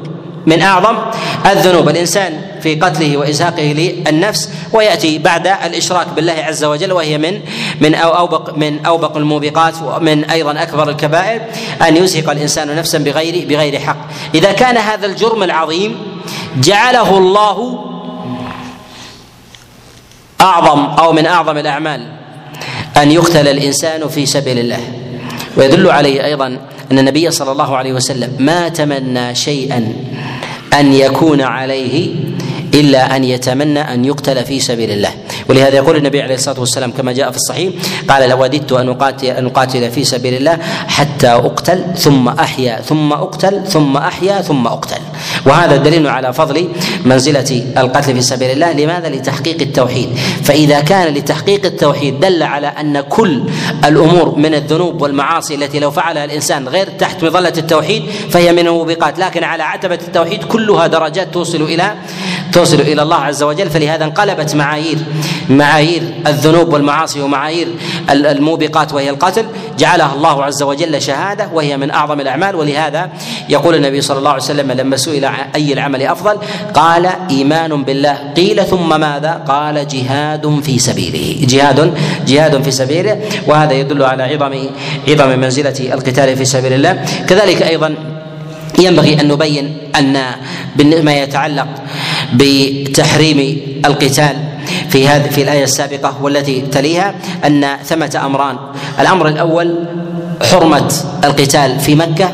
[0.46, 0.98] من أعظم
[1.46, 1.90] الذنوب.
[1.90, 7.40] الإنسان في قتله وإزهاقه للنفس ويأتي بعد الإشراك بالله عز وجل وهي من
[7.82, 11.42] من اوبق من أوبق الموبقات ومن أيضا أكبر الكبائر
[11.88, 13.98] أن يزهق الإنسان نفسا بغير بغير حق.
[14.36, 15.98] إذا كان هذا الجرم العظيم
[16.58, 17.86] جعله الله
[20.42, 22.12] أعظم أو من أعظم الأعمال
[22.98, 25.03] أن يقتل الإنسان في سبيل الله.
[25.58, 26.48] ويدل عليه أيضا
[26.92, 29.94] أن النبي صلى الله عليه وسلم ما تمنى شيئا
[30.74, 32.16] أن يكون عليه
[32.74, 35.12] إلا أن يتمنى أن يقتل في سبيل الله.
[35.50, 37.74] ولهذا يقول النبي عليه الصلاة والسلام كما جاء في الصحيح
[38.10, 43.14] قال لو وددت أن أقاتل أن أقاتل في سبيل الله حتى أقتل ثم أحيا ثم
[43.14, 45.02] أقتل ثم أحيا ثم أقتل.
[45.46, 46.70] وهذا دليل على فضل
[47.06, 48.72] منزلة القتل في سبيل الله.
[48.72, 50.10] لماذا؟ لتحقيق التوحيد.
[50.44, 53.44] فإذا كان لتحقيق التوحيد دل على أن كل
[53.86, 59.20] الأمور من الذنوب والمعاصي التي لو فعلها الإنسان غير تحت مظلة التوحيد فهي من الموبقات
[59.20, 61.94] لكن على عتبة التوحيد كلها درجات توصل إلى
[62.54, 64.98] توصل إلى الله عز وجل فلهذا انقلبت معايير
[65.50, 67.68] معايير الذنوب والمعاصي ومعايير
[68.10, 69.46] الموبقات وهي القتل.
[69.80, 72.56] جعلها الله عز وجل شهادة وهي من أعظم الأعمال.
[72.56, 73.10] ولهذا
[73.50, 75.26] يقول النبي صلى الله عليه وسلم لما سئل
[75.56, 76.38] أي العمل أفضل؟
[76.74, 78.18] قال إيمان بالله.
[78.36, 81.48] قيل ثم ماذا؟ قال جهاد في سبيله.
[81.48, 81.94] جهاد
[82.28, 83.22] جهاد في سبيله.
[83.48, 84.54] وهذا يدل على عظم
[85.08, 87.06] عظم منزلة القتال في سبيل الله.
[87.30, 87.96] كذلك أيضا
[88.80, 90.16] ينبغي أن نبين أن
[91.04, 91.68] ما يتعلق
[92.34, 94.36] بتحريم القتال
[94.90, 97.16] في هذه في الآية السابقة والتي تليها
[97.46, 98.58] أن ثمة أمران.
[99.00, 99.76] الأمر الأول
[100.52, 102.32] حرمة القتال في مكة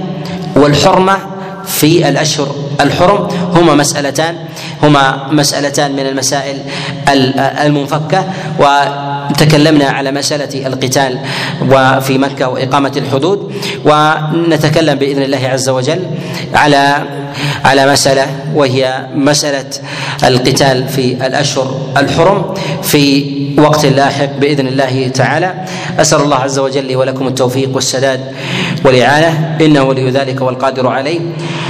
[0.56, 1.18] والحرمة
[1.66, 4.36] في الأشهر الحرم هما مسألتان.
[4.84, 6.58] هما مسألتان من المسائل
[7.66, 8.26] المنفكة
[8.60, 11.20] وتكلمنا على مسألة القتال
[11.72, 13.54] وفي مكة وإقامة الحدود
[13.86, 16.00] ونتكلم بإذن الله عز وجل
[16.54, 17.04] على
[17.66, 19.70] على مسألة وهي مسألة
[20.24, 22.54] القتال في الأشهر الحرم
[22.84, 25.54] في وقت لاحق بإذن الله تعالى.
[26.00, 28.20] أسأل الله عز وجل لي ولكم التوفيق والسداد
[28.86, 31.20] والإعانة إنه ولي ذلك والقادر عليه.